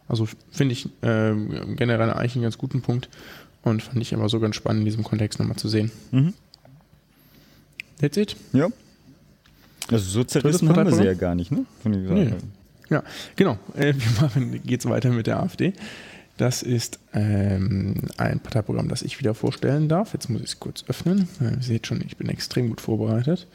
[0.09, 1.35] Also finde ich äh,
[1.77, 3.09] generell eigentlich einen ganz guten Punkt.
[3.63, 5.91] Und fand ich immer so ganz spannend, in diesem Kontext nochmal zu sehen.
[6.11, 6.35] Mhm.
[8.01, 8.37] That's it?
[8.53, 8.69] Ja.
[9.91, 11.65] Also so zerrissen haben wir sie ja gar nicht, ne?
[11.83, 12.33] Von nee.
[12.91, 13.03] Ja,
[13.37, 13.59] genau.
[13.75, 15.73] Äh, wir machen, geht's weiter mit der AfD.
[16.37, 20.13] Das ist ähm, ein Parteiprogramm, das ich wieder vorstellen darf.
[20.15, 21.29] Jetzt muss ich es kurz öffnen.
[21.41, 23.47] Äh, ihr seht schon, ich bin extrem gut vorbereitet.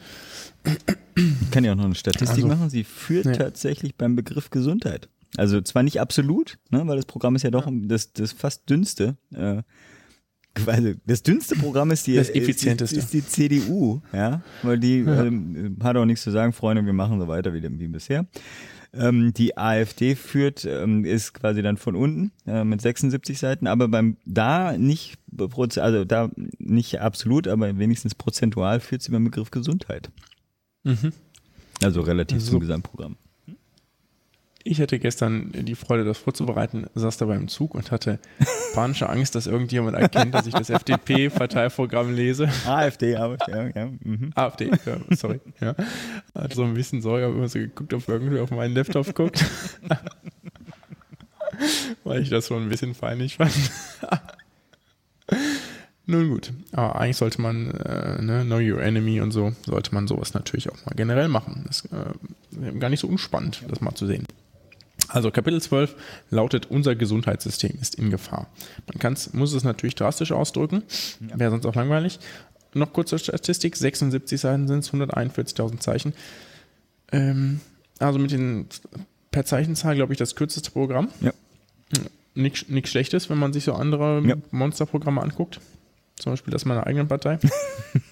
[1.16, 2.70] Ich kann ja auch noch eine Statistik also, machen.
[2.70, 3.36] Sie führt nee.
[3.36, 5.08] tatsächlich beim Begriff Gesundheit.
[5.36, 9.16] Also zwar nicht absolut, ne, weil das Programm ist ja doch das, das fast dünnste.
[9.34, 9.62] Äh,
[10.66, 12.98] also das dünnste Programm ist die, das effizienteste.
[12.98, 15.24] Ist, ist die CDU, ja, weil die ja.
[15.24, 18.26] ähm, hat auch nichts zu sagen, Freunde, wir machen so weiter wie, wie bisher.
[18.94, 23.88] Ähm, die AfD führt, ähm, ist quasi dann von unten äh, mit 76 Seiten, aber
[23.88, 25.18] beim da nicht,
[25.76, 30.10] also da nicht absolut, aber wenigstens prozentual führt sie beim Begriff Gesundheit.
[30.84, 31.12] Mhm.
[31.82, 32.52] Also relativ so.
[32.52, 33.16] zum Gesamtprogramm.
[34.64, 38.18] Ich hatte gestern die Freude, das vorzubereiten, saß dabei im Zug und hatte
[38.74, 42.50] panische Angst, dass irgendjemand erkennt, dass ich das FDP-Parteiprogramm lese.
[42.66, 43.86] AfD, aber ja, ja.
[44.00, 44.32] Mhm.
[44.34, 45.40] AfD, ja, sorry.
[45.60, 45.74] Ja.
[46.34, 49.44] Hatte so ein bisschen Sorge, habe immer so geguckt, ob irgendwer auf meinen Laptop guckt.
[52.04, 53.52] Weil ich das schon ein bisschen peinlich fand.
[56.06, 60.08] Nun gut, aber eigentlich sollte man, äh, ne, Know Your Enemy und so, sollte man
[60.08, 61.64] sowas natürlich auch mal generell machen.
[61.66, 64.24] Das ist äh, gar nicht so unspannend, das mal zu sehen.
[65.08, 65.94] Also Kapitel 12
[66.30, 68.48] lautet, unser Gesundheitssystem ist in Gefahr.
[68.86, 70.82] Man kann's, muss es natürlich drastisch ausdrücken,
[71.20, 72.18] wäre sonst auch langweilig.
[72.74, 76.12] Noch kurze Statistik, 76 Seiten sind es, 141.000 Zeichen.
[77.12, 77.60] Ähm,
[77.98, 78.66] also mit den
[79.30, 81.08] per Zeichenzahl, glaube ich, das kürzeste Programm.
[81.20, 81.32] Ja.
[82.34, 84.36] Nichts nichts Schlechtes, wenn man sich so andere Ja.
[84.50, 85.60] Monsterprogramme anguckt.
[86.16, 87.38] Zum Beispiel das meiner eigenen Partei.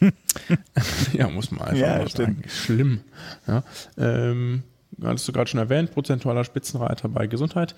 [1.13, 2.11] ja, muss man einfach Ja, mal sagen.
[2.11, 2.51] stimmt.
[2.51, 3.01] Schlimm.
[3.47, 3.63] Ja.
[3.99, 4.63] Ähm,
[5.03, 7.75] hattest du gerade schon erwähnt, prozentualer Spitzenreiter bei Gesundheit.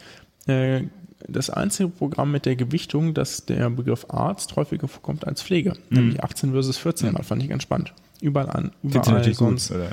[0.46, 0.82] Äh,
[1.26, 5.96] das einzige Programm mit der Gewichtung, dass der Begriff Arzt häufiger vorkommt als Pflege, Mhm.
[5.96, 7.92] nämlich 18 versus 14 mal, fand ich ganz spannend.
[8.20, 9.90] Überall an, überall gut, sonst oder?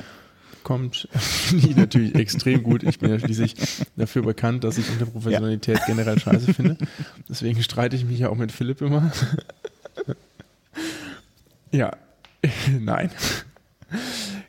[0.62, 1.08] kommt,
[1.56, 2.82] ich natürlich extrem gut.
[2.82, 3.54] Ich bin ja schließlich
[3.96, 6.76] dafür bekannt, dass ich Interprofessionalität generell scheiße finde.
[7.28, 9.12] Deswegen streite ich mich ja auch mit Philipp immer.
[11.72, 11.96] ja,
[12.80, 13.10] nein.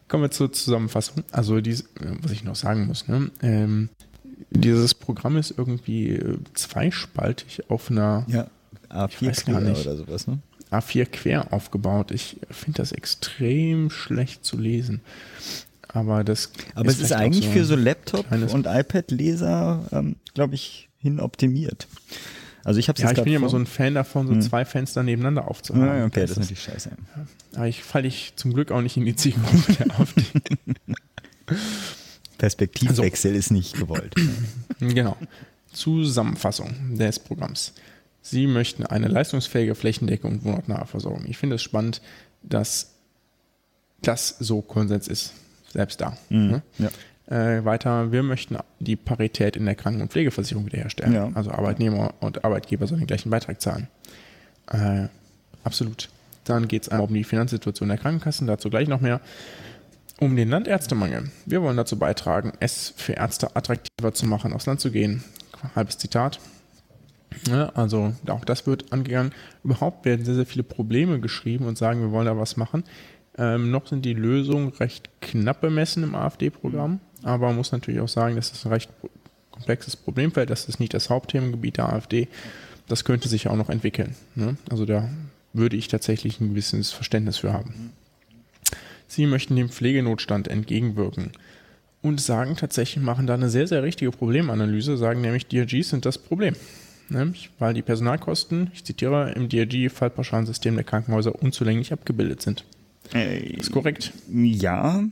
[0.08, 1.24] Kommen wir zur Zusammenfassung.
[1.32, 1.86] Also, dies,
[2.22, 3.30] was ich noch sagen muss, ne?
[3.42, 3.90] ähm,
[4.52, 8.48] dieses Programm ist irgendwie äh, zweispaltig auf einer Ja,
[9.10, 9.82] Ich weiß A4 gar quer nicht.
[9.86, 10.40] oder sowas, ne?
[10.72, 12.12] A4 quer aufgebaut.
[12.12, 15.02] Ich finde das extrem schlecht zu lesen.
[15.88, 20.56] Aber das Aber es ist vielleicht auch eigentlich für so Laptop- und iPad-Leser, ähm, glaube
[20.56, 21.88] ich, hin optimiert.
[22.68, 24.42] Also ich habe Ja, ich bin ja immer so ein Fan davon, so Hm.
[24.42, 25.88] zwei Fenster nebeneinander aufzuhaben.
[25.88, 26.92] Ah, okay, das ist ist natürlich scheiße.
[27.56, 30.24] aber ich falle ich zum Glück auch nicht in die Zielgruppe der AfD.
[32.38, 34.14] Perspektivwechsel ist nicht gewollt.
[34.80, 35.18] Genau.
[35.74, 37.74] Zusammenfassung des Programms.
[38.22, 41.26] Sie möchten eine leistungsfähige Flächendecke und wohnortnahe Versorgung.
[41.28, 42.02] Ich finde es spannend,
[42.44, 42.92] dass
[44.04, 45.34] das so Konsens ist,
[45.72, 46.16] selbst da.
[46.30, 46.62] ne?
[46.78, 46.90] ja.
[47.28, 51.14] Äh, weiter, wir möchten die Parität in der Kranken- und Pflegeversicherung wiederherstellen.
[51.14, 51.30] Ja.
[51.34, 53.88] Also Arbeitnehmer und Arbeitgeber sollen den gleichen Beitrag zahlen.
[54.72, 55.08] Äh,
[55.64, 56.10] absolut.
[56.46, 59.20] Dann geht es einmal um die Finanzsituation der Krankenkassen, dazu gleich noch mehr.
[60.20, 61.30] Um den Landärztemangel.
[61.46, 65.24] Wir wollen dazu beitragen, es für Ärzte attraktiver zu machen, aufs Land zu gehen.
[65.76, 66.40] Halbes Zitat.
[67.50, 69.34] Ja, also auch das wird angegangen.
[69.64, 72.84] Überhaupt werden sehr, sehr viele Probleme geschrieben und sagen, wir wollen da was machen.
[73.38, 78.08] Ähm, noch sind die Lösungen recht knapp bemessen im AfD-Programm, aber man muss natürlich auch
[78.08, 78.90] sagen, das ist ein recht
[79.52, 80.50] komplexes Problemfeld.
[80.50, 82.28] Das ist nicht das Hauptthemengebiet der AfD.
[82.88, 84.16] Das könnte sich auch noch entwickeln.
[84.36, 84.56] Ne?
[84.70, 85.10] Also da
[85.52, 87.92] würde ich tatsächlich ein gewisses Verständnis für haben.
[89.08, 91.32] Sie möchten dem Pflegenotstand entgegenwirken
[92.02, 96.18] und sagen tatsächlich, machen da eine sehr, sehr richtige Problemanalyse, sagen nämlich, DRGs sind das
[96.18, 96.56] Problem.
[97.10, 102.66] Nämlich, weil die Personalkosten, ich zitiere, im DRG-Fallpauschalensystem der Krankenhäuser unzulänglich abgebildet sind.
[103.14, 104.12] Ist korrekt.
[104.30, 105.04] Ja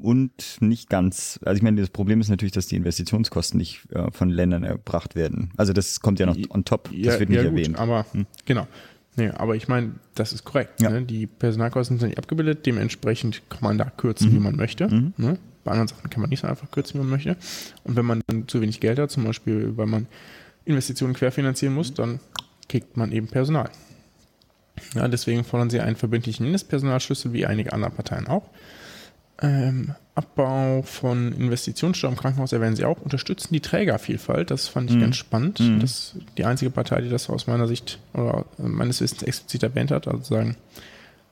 [0.00, 1.38] und nicht ganz.
[1.44, 5.14] Also ich meine, das Problem ist natürlich, dass die Investitionskosten nicht äh, von Ländern erbracht
[5.14, 5.50] werden.
[5.56, 6.90] Also das kommt ja noch on top.
[7.02, 7.68] Das wird nicht gut, erwähnt.
[7.68, 7.76] Hm.
[7.76, 8.06] aber
[8.44, 8.66] genau.
[9.16, 10.80] Nee, aber ich meine, das ist korrekt.
[10.80, 10.90] Ja.
[10.90, 11.02] Ne?
[11.02, 14.34] Die Personalkosten sind nicht abgebildet, dementsprechend kann man da kürzen, Mhm.
[14.36, 14.86] wie man möchte.
[15.16, 15.38] Ne?
[15.64, 17.36] Bei anderen Sachen kann man nicht so einfach kürzen, wie man möchte.
[17.82, 20.06] Und wenn man dann zu wenig Geld hat, zum Beispiel, weil man
[20.64, 22.20] Investitionen querfinanzieren muss, dann
[22.68, 23.70] kickt man eben Personal.
[24.94, 28.48] Ja, deswegen fordern sie einen verbindlichen Mindestpersonalschlüssel, wie einige andere Parteien auch.
[29.40, 33.00] Ähm, Abbau von Investitionsstau im Krankenhaus erwähnen sie auch.
[33.00, 34.50] Unterstützen die Trägervielfalt.
[34.50, 35.00] Das fand ich Mhm.
[35.00, 35.60] ganz spannend.
[35.60, 35.78] Mhm.
[35.80, 39.92] Das ist die einzige Partei, die das aus meiner Sicht oder meines Wissens explizit erwähnt
[39.92, 40.08] hat.
[40.08, 40.56] Also sagen,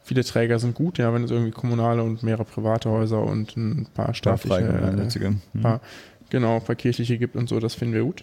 [0.04, 3.88] viele Träger sind gut, ja, wenn es irgendwie kommunale und mehrere private Häuser und ein
[3.92, 5.08] paar staatliche, äh,
[5.54, 5.80] ein paar,
[6.30, 8.22] genau, ein paar kirchliche gibt und so, das finden wir gut.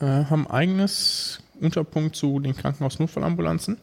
[0.00, 3.76] Äh, haben eigenes Unterpunkt zu den Krankenhausnotfallambulanzen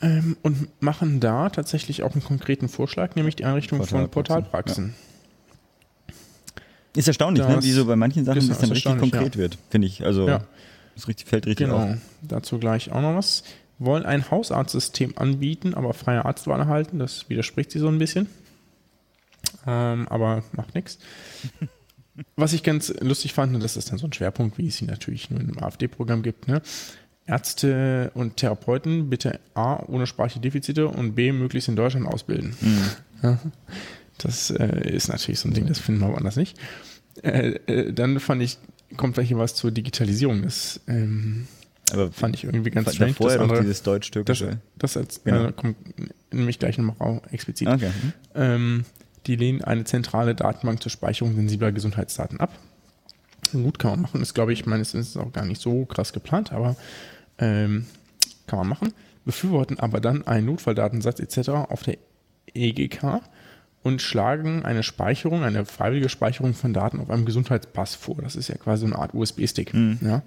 [0.00, 4.94] ähm, und machen da tatsächlich auch einen konkreten Vorschlag, nämlich die Einrichtung von Portalpraxen, Portalpraxen.
[6.96, 7.62] Ist erstaunlich, ne?
[7.62, 9.40] Wie so bei manchen Sachen das dann richtig konkret ja.
[9.40, 10.04] wird, finde ich.
[10.04, 10.44] Also Ja.
[10.94, 11.96] das richtig, fällt richtig Genau, auf.
[12.22, 13.42] dazu gleich auch noch was.
[13.80, 17.00] Wollen ein Hausarztsystem anbieten, aber freie Arztwahl erhalten.
[17.00, 18.28] Das widerspricht sie so ein bisschen.
[19.66, 20.98] Ähm, aber macht nichts.
[22.36, 24.86] Was ich ganz lustig fand, und das ist dann so ein Schwerpunkt, wie es ihn
[24.86, 26.62] natürlich nur im AfD-Programm gibt, ne?
[27.26, 32.54] Ärzte und Therapeuten bitte A, ohne sprachliche Defizite und B, möglichst in Deutschland ausbilden.
[33.22, 33.38] Ja.
[34.18, 36.58] Das äh, ist natürlich so ein Ding, das finden wir woanders nicht.
[37.22, 38.58] Äh, äh, dann fand ich,
[38.96, 40.42] kommt gleich hier was zur Digitalisierung.
[40.42, 41.46] Das ähm,
[41.92, 43.14] Aber fand ich irgendwie ganz strange.
[43.14, 44.58] vorher das andere, dieses das, deutsch-türkische.
[44.78, 45.46] das als, Genau.
[45.46, 45.76] äh, kommt
[46.32, 47.68] nämlich gleich nochmal explizit.
[47.68, 47.90] Okay.
[48.34, 48.84] Ähm,
[49.26, 52.52] die lehnen eine zentrale Datenbank zur Speicherung sensibler Gesundheitsdaten ab.
[53.52, 54.20] Gut, kann man machen.
[54.20, 56.76] Ist, glaube ich, meines Wissens auch gar nicht so krass geplant, aber
[57.38, 57.86] ähm,
[58.46, 58.92] kann man machen.
[59.24, 61.48] Befürworten aber dann einen Notfalldatensatz etc.
[61.50, 61.96] auf der
[62.52, 63.22] EGK
[63.82, 68.16] und schlagen eine Speicherung, eine freiwillige Speicherung von Daten auf einem Gesundheitspass vor.
[68.22, 69.74] Das ist ja quasi eine Art USB-Stick.
[69.74, 69.98] Mhm.
[70.02, 70.22] Ja.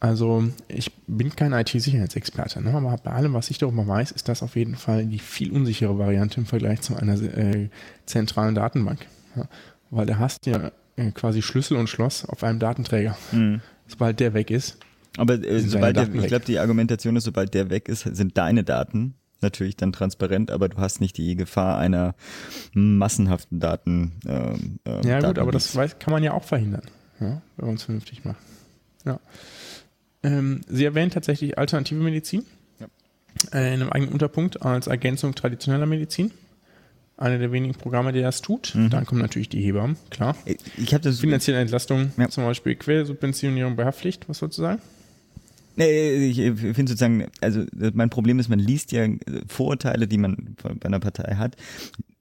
[0.00, 2.72] Also ich bin kein IT-Sicherheitsexperte, ne?
[2.72, 5.96] aber bei allem, was ich darüber weiß, ist das auf jeden Fall die viel unsichere
[5.96, 7.68] Variante im Vergleich zu einer äh,
[8.06, 9.06] zentralen Datenbank.
[9.36, 9.44] Ja?
[9.90, 13.16] Weil da hast du ja äh, quasi Schlüssel und Schloss auf einem Datenträger.
[13.30, 13.60] Mhm.
[13.86, 14.78] Sobald der weg ist.
[15.16, 18.64] Aber äh, sobald der, ich glaube, die Argumentation ist, sobald der weg ist, sind deine
[18.64, 22.14] Daten natürlich dann transparent, aber du hast nicht die Gefahr einer
[22.72, 24.12] massenhaften Daten.
[24.24, 26.84] Äh, äh, ja gut, aber das weiß, kann man ja auch verhindern,
[27.20, 28.40] ja, wenn man es vernünftig macht.
[29.04, 29.20] Ja.
[30.22, 32.44] Ähm, sie erwähnt tatsächlich alternative Medizin
[32.78, 32.86] ja.
[33.52, 36.30] äh, in einem eigenen Unterpunkt als Ergänzung traditioneller Medizin.
[37.16, 38.74] Eine der wenigen Programme, die das tut.
[38.74, 38.90] Mhm.
[38.90, 40.36] Dann kommen natürlich die Hebammen, klar.
[40.44, 42.28] Ich das finanzielle Entlastung, ja.
[42.28, 44.28] zum Beispiel Quersubventionierung bei Haftpflicht.
[44.28, 44.80] Was sollst du sagen?
[45.76, 47.64] Ich finde sozusagen, also
[47.94, 49.06] mein Problem ist, man liest ja
[49.46, 51.56] Vorurteile, die man bei einer Partei hat,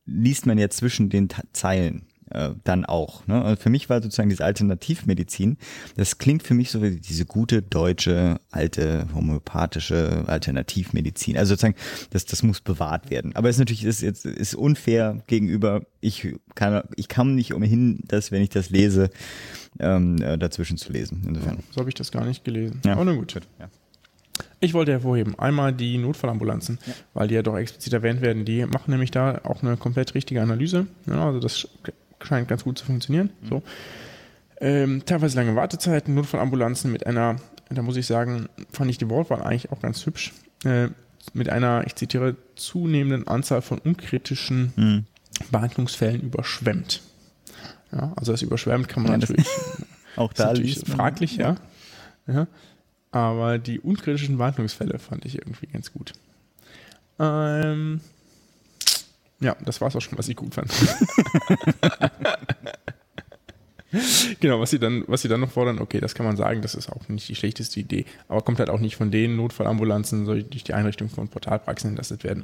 [0.05, 3.25] liest man ja zwischen den Zeilen äh, dann auch.
[3.27, 3.41] Ne?
[3.41, 5.57] Also für mich war sozusagen diese Alternativmedizin,
[5.97, 11.37] das klingt für mich so wie diese gute deutsche, alte, homöopathische Alternativmedizin.
[11.37, 11.75] Also sozusagen,
[12.11, 13.35] das, das muss bewahrt werden.
[13.35, 17.99] Aber es ist natürlich ist jetzt ist unfair gegenüber, ich kann, ich kann nicht umhin,
[18.07, 19.09] dass wenn ich das lese,
[19.79, 21.23] ähm, äh, dazwischen zu lesen.
[21.27, 21.59] Insofern.
[21.71, 22.81] So habe ich das gar nicht gelesen.
[22.85, 22.93] Ja.
[22.93, 23.39] Aber nun gut.
[23.59, 23.69] Ja.
[24.59, 26.93] Ich wollte hervorheben, einmal die Notfallambulanzen, ja.
[27.13, 28.45] weil die ja doch explizit erwähnt werden.
[28.45, 30.87] Die machen nämlich da auch eine komplett richtige Analyse.
[31.07, 31.67] Ja, also das
[32.25, 33.31] scheint ganz gut zu funktionieren.
[33.41, 33.47] Mhm.
[33.47, 33.63] So.
[34.59, 37.37] Ähm, teilweise lange Wartezeiten, Notfallambulanzen mit einer,
[37.69, 40.89] da muss ich sagen, fand ich die Wortwahl eigentlich auch ganz hübsch, äh,
[41.33, 45.05] mit einer, ich zitiere, zunehmenden Anzahl von unkritischen mhm.
[45.51, 47.01] Behandlungsfällen überschwemmt.
[47.91, 49.47] Ja, also das überschwemmt kann man ja, natürlich
[50.15, 51.55] auch da natürlich fraglich, ja.
[52.27, 52.47] ja.
[53.11, 56.13] Aber die unkritischen Behandlungsfälle fand ich irgendwie ganz gut.
[57.19, 57.99] Ähm,
[59.41, 60.71] ja, das war es auch schon, was ich gut fand.
[64.39, 66.75] genau, was sie dann, was sie dann noch fordern, okay, das kann man sagen, das
[66.75, 70.43] ist auch nicht die schlechteste Idee, aber kommt halt auch nicht von den Notfallambulanzen, soll
[70.43, 72.43] durch die Einrichtung von Portalpraxen entlastet werden.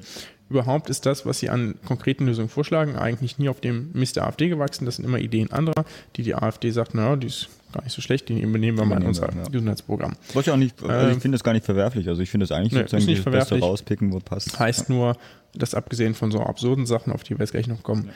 [0.49, 4.25] Überhaupt ist das, was sie an konkreten Lösungen vorschlagen, eigentlich nie auf dem Mist der
[4.27, 4.85] AfD gewachsen.
[4.85, 5.83] Das sind immer Ideen anderer,
[6.15, 9.01] die die AfD sagt, naja, die ist gar nicht so schlecht, die übernehmen wir mal
[9.01, 9.43] in unser ja.
[9.43, 10.15] Gesundheitsprogramm.
[10.33, 12.07] Was ich auch nicht, also ich finde das gar nicht verwerflich.
[12.07, 14.57] Also ich finde das eigentlich nee, sozusagen das Beste rauspicken, wo passt.
[14.57, 14.95] Heißt ja.
[14.95, 15.17] nur,
[15.53, 18.13] dass abgesehen von so absurden Sachen, auf die wir jetzt gleich noch kommen, ja.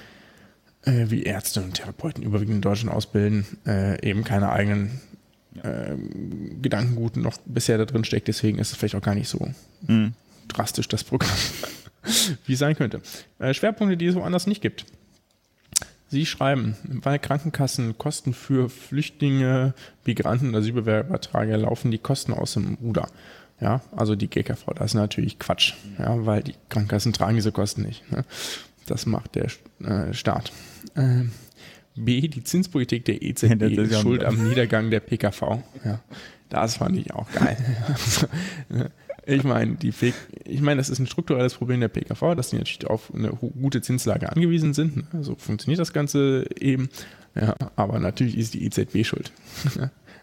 [0.84, 5.02] Äh, wie Ärzte und Therapeuten überwiegend in Deutschland ausbilden, äh, eben keine eigenen
[5.64, 5.96] äh,
[6.62, 8.28] Gedankengut noch bisher da drin steckt.
[8.28, 9.50] Deswegen ist es vielleicht auch gar nicht so
[9.88, 10.14] mhm.
[10.48, 11.36] drastisch, das Programm,
[12.46, 13.02] wie es sein könnte.
[13.40, 14.86] Äh, Schwerpunkte, die es woanders nicht gibt.
[16.10, 19.74] Sie schreiben, weil Krankenkassen Kosten für Flüchtlinge,
[20.06, 23.08] Migranten und Asylbewerber tragen, laufen die Kosten aus dem Ruder.
[23.62, 27.84] Ja, also die GKV, das ist natürlich Quatsch, ja, weil die Krankenkassen tragen diese Kosten
[27.84, 28.12] nicht.
[28.12, 28.26] Ne?
[28.92, 29.48] Das macht der
[29.80, 30.52] äh, Staat.
[30.96, 31.24] Äh,
[31.96, 35.60] B, die Zinspolitik der EZB ist schuld am Niedergang der PKV.
[35.86, 36.02] Ja,
[36.50, 37.58] das fand ich auch geil.
[39.28, 39.94] Ich meine, die
[40.46, 43.80] ich meine, das ist ein strukturelles Problem der PKV, dass die natürlich auf eine gute
[43.82, 44.98] Zinslage angewiesen sind.
[44.98, 45.04] Ne?
[45.12, 46.90] So also funktioniert das Ganze eben.
[47.36, 49.32] Ja, aber natürlich ist die EZB schuld.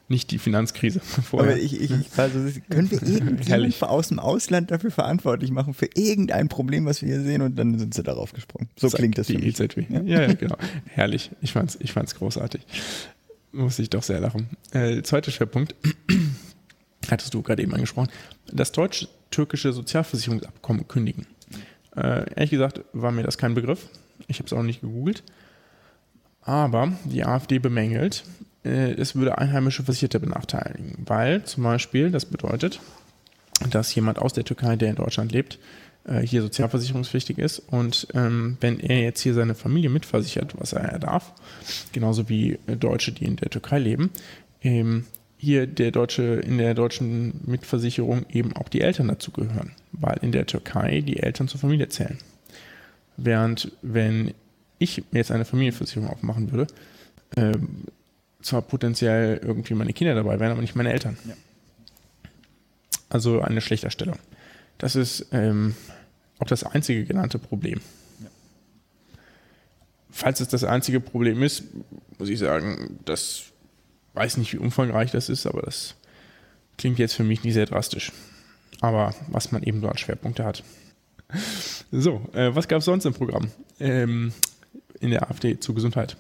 [0.08, 1.52] Nicht die Finanzkrise vorher.
[1.52, 2.38] Aber ich, ich, also,
[2.70, 7.22] können wir irgendjemand aus dem Ausland dafür verantwortlich machen für irgendein Problem, was wir hier
[7.22, 8.68] sehen und dann sind sie darauf gesprungen.
[8.76, 9.60] So Zack, klingt das die für mich.
[9.60, 9.90] EZB.
[9.90, 10.56] Ja, ja, genau.
[10.86, 11.30] Herrlich.
[11.42, 12.62] Ich fand's, ich fand's großartig.
[13.52, 14.48] Muss ich doch sehr lachen.
[14.72, 15.74] Äh, zweiter Schwerpunkt
[17.10, 18.08] hattest du gerade eben angesprochen,
[18.50, 21.26] das deutsch-türkische Sozialversicherungsabkommen kündigen.
[21.96, 23.88] Äh, ehrlich gesagt war mir das kein Begriff.
[24.26, 25.22] Ich habe es auch nicht gegoogelt.
[26.42, 28.24] Aber die AfD bemängelt,
[28.64, 32.80] äh, es würde einheimische Versicherte benachteiligen, weil zum Beispiel das bedeutet,
[33.70, 35.58] dass jemand aus der Türkei, der in Deutschland lebt,
[36.04, 40.92] äh, hier sozialversicherungspflichtig ist und ähm, wenn er jetzt hier seine Familie mitversichert, was er
[40.92, 41.32] ja darf,
[41.92, 44.10] genauso wie Deutsche, die in der Türkei leben,
[44.62, 45.06] ähm,
[45.38, 50.46] hier der deutsche, in der deutschen Mitversicherung eben auch die Eltern dazugehören, weil in der
[50.46, 52.18] Türkei die Eltern zur Familie zählen.
[53.16, 54.34] Während wenn
[54.78, 56.66] ich jetzt eine Familienversicherung aufmachen würde,
[57.36, 57.56] äh,
[58.42, 61.18] zwar potenziell irgendwie meine Kinder dabei wären, aber nicht meine Eltern.
[61.26, 61.34] Ja.
[63.08, 64.18] Also eine Schlechterstellung.
[64.78, 65.74] Das ist ähm,
[66.38, 67.80] auch das einzige genannte Problem.
[68.20, 68.28] Ja.
[70.10, 71.64] Falls es das einzige Problem ist,
[72.18, 73.44] muss ich sagen, das
[74.14, 75.94] weiß nicht, wie umfangreich das ist, aber das
[76.76, 78.12] klingt jetzt für mich nicht sehr drastisch.
[78.80, 80.62] Aber was man eben so als Schwerpunkte hat.
[81.90, 83.50] So, äh, was gab es sonst im Programm?
[83.80, 84.32] Ähm,
[85.00, 86.16] in der AfD zur Gesundheit.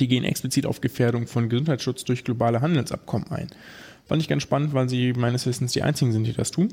[0.00, 3.48] Die gehen explizit auf Gefährdung von Gesundheitsschutz durch globale Handelsabkommen ein.
[4.06, 6.72] Fand ich ganz spannend, weil sie meines Wissens die einzigen sind, die das tun.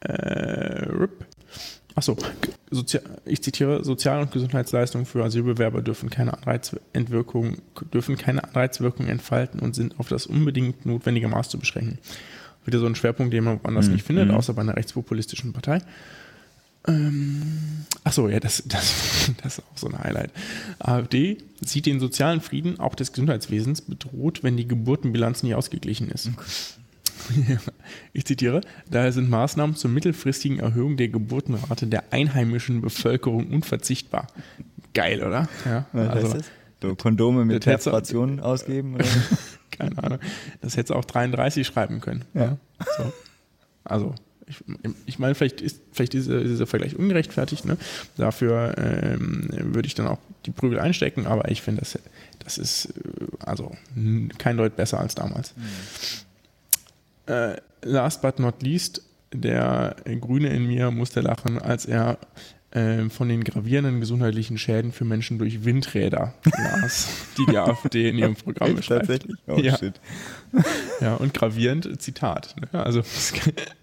[0.00, 1.08] Äh,
[1.94, 2.16] Achso,
[3.26, 7.58] ich zitiere, Sozial- und Gesundheitsleistungen für Asylbewerber dürfen keine, Anreizwirkung,
[7.92, 11.98] dürfen keine Anreizwirkung entfalten und sind auf das unbedingt notwendige Maß zu beschränken.
[12.64, 13.94] Wieder so ein Schwerpunkt, den man woanders mhm.
[13.94, 14.34] nicht findet, mhm.
[14.34, 15.82] außer bei einer rechtspopulistischen Partei.
[16.88, 20.30] Ähm, achso, ja, das, das, das ist auch so ein Highlight.
[20.78, 26.28] AfD sieht den sozialen Frieden auch des Gesundheitswesens bedroht, wenn die Geburtenbilanz nie ausgeglichen ist.
[26.28, 27.58] Okay.
[28.14, 34.26] ich zitiere, daher sind Maßnahmen zur mittelfristigen Erhöhung der Geburtenrate der einheimischen Bevölkerung unverzichtbar.
[34.94, 35.48] Geil, oder?
[35.66, 36.50] Ja, Was also, heißt das?
[36.82, 38.94] So Kondome mit Perforationen ausgeben?
[38.94, 39.04] Oder?
[39.70, 40.18] Keine Ahnung.
[40.62, 42.24] Das hätte auch 33 schreiben können.
[42.34, 42.56] Ja.
[42.96, 43.12] So.
[43.84, 44.14] Also,
[44.50, 44.62] ich,
[45.06, 47.64] ich, meine, vielleicht ist, vielleicht ist dieser Vergleich ungerechtfertigt.
[47.64, 47.76] Ne?
[48.16, 51.98] Dafür ähm, würde ich dann auch die Prügel einstecken, aber ich finde, das,
[52.40, 53.74] das ist äh, also
[54.38, 55.54] kein Deut besser als damals.
[55.56, 57.32] Mhm.
[57.32, 62.18] Äh, last but not least, der Grüne in mir musste lachen, als er
[62.72, 68.18] äh, von den gravierenden gesundheitlichen Schäden für Menschen durch Windräder las, die die AfD in
[68.18, 69.06] ihrem Programm beschreibt.
[69.06, 69.36] Tatsächlich?
[69.46, 69.76] Oh, ja.
[69.76, 70.00] shit.
[71.00, 72.54] ja, und gravierend, Zitat.
[72.72, 72.84] Ne?
[72.84, 73.02] Also,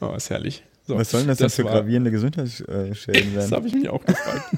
[0.00, 0.64] oh, ist herrlich.
[0.86, 3.34] So, Was sollen das, das denn für gravierende Gesundheitsschäden werden?
[3.34, 4.56] Das habe ich mich auch gefragt.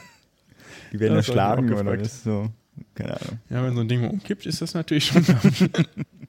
[0.93, 2.51] Die werden erschlagen oder ist so,
[2.95, 3.39] keine Ahnung.
[3.51, 5.25] Ja, wenn so ein Ding umkippt, ist das natürlich schon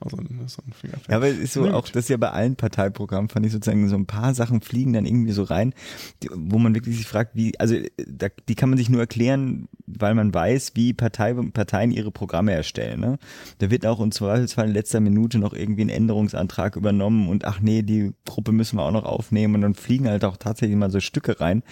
[0.00, 1.08] Also so ein Fingerfeld.
[1.08, 3.88] Ja, aber es ist so auch, das ist ja bei allen Parteiprogrammen, fand ich sozusagen,
[3.88, 5.74] so ein paar Sachen fliegen dann irgendwie so rein,
[6.22, 9.68] die, wo man wirklich sich fragt, wie, also da, die kann man sich nur erklären,
[9.86, 13.00] weil man weiß, wie Partei, Parteien ihre Programme erstellen.
[13.00, 13.18] Ne?
[13.58, 17.60] Da wird auch im Zweifelsfall in letzter Minute noch irgendwie ein Änderungsantrag übernommen und ach
[17.60, 20.90] nee, die Gruppe müssen wir auch noch aufnehmen und dann fliegen halt auch tatsächlich mal
[20.90, 21.62] so Stücke rein,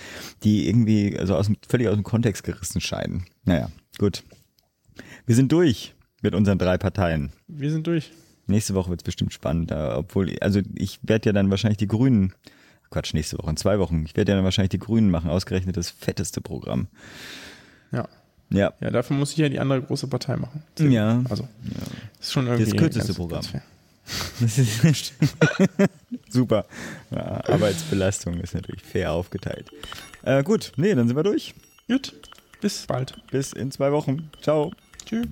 [0.42, 3.24] die irgendwie also aus, völlig aus dem Kontext gerissen scheinen.
[3.44, 4.24] Naja, gut.
[5.26, 7.32] Wir sind durch mit unseren drei Parteien.
[7.48, 8.12] Wir sind durch.
[8.46, 12.34] Nächste Woche wird es bestimmt spannend, obwohl, also ich werde ja dann wahrscheinlich die Grünen,
[12.90, 15.76] Quatsch, nächste Woche, in zwei Wochen, ich werde ja dann wahrscheinlich die Grünen machen, ausgerechnet
[15.76, 16.88] das fetteste Programm.
[17.92, 18.08] Ja.
[18.52, 18.72] Ja.
[18.80, 20.62] Ja, dafür muss ich ja die andere große Partei machen.
[20.78, 21.22] Ja.
[21.30, 21.80] Also, ja.
[22.18, 22.70] das ist schon irgendwie.
[22.70, 23.44] Das kürzeste Programm.
[24.40, 25.14] Das ist
[26.28, 26.64] super.
[27.12, 29.70] Ja, Arbeitsbelastung ist natürlich fair aufgeteilt.
[30.22, 31.54] Äh, gut, nee, dann sind wir durch.
[31.86, 32.14] Gut,
[32.60, 33.14] bis bald.
[33.30, 34.30] Bis in zwei Wochen.
[34.40, 34.72] Ciao.
[35.04, 35.26] Tschüss.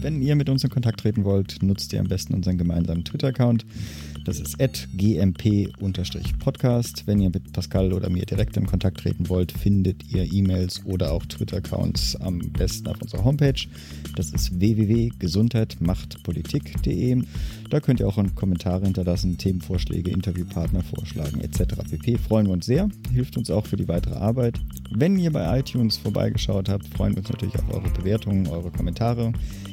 [0.00, 3.64] Wenn ihr mit uns in Kontakt treten wollt, nutzt ihr am besten unseren gemeinsamen Twitter-Account.
[4.24, 4.56] Das ist
[4.96, 7.02] gmp-podcast.
[7.06, 11.10] Wenn ihr mit Pascal oder mir direkt in Kontakt treten wollt, findet ihr E-Mails oder
[11.10, 13.66] auch Twitter-Accounts am besten auf unserer Homepage.
[14.14, 17.22] Das ist www.gesundheitmachtpolitik.de.
[17.70, 21.62] Da könnt ihr auch Kommentare hinterlassen, Themenvorschläge, Interviewpartner vorschlagen etc.
[21.90, 22.18] pp.
[22.18, 24.60] Freuen wir uns sehr, hilft uns auch für die weitere Arbeit.
[24.94, 29.32] Wenn ihr bei iTunes vorbeigeschaut habt, freuen wir uns natürlich auf eure Bewertungen, eure Kommentare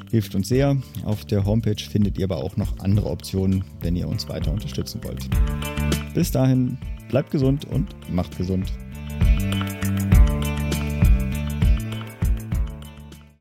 [0.09, 0.77] hilft uns sehr.
[1.05, 5.01] Auf der Homepage findet ihr aber auch noch andere Optionen, wenn ihr uns weiter unterstützen
[5.03, 5.29] wollt.
[6.13, 6.77] Bis dahin,
[7.09, 8.71] bleibt gesund und macht gesund.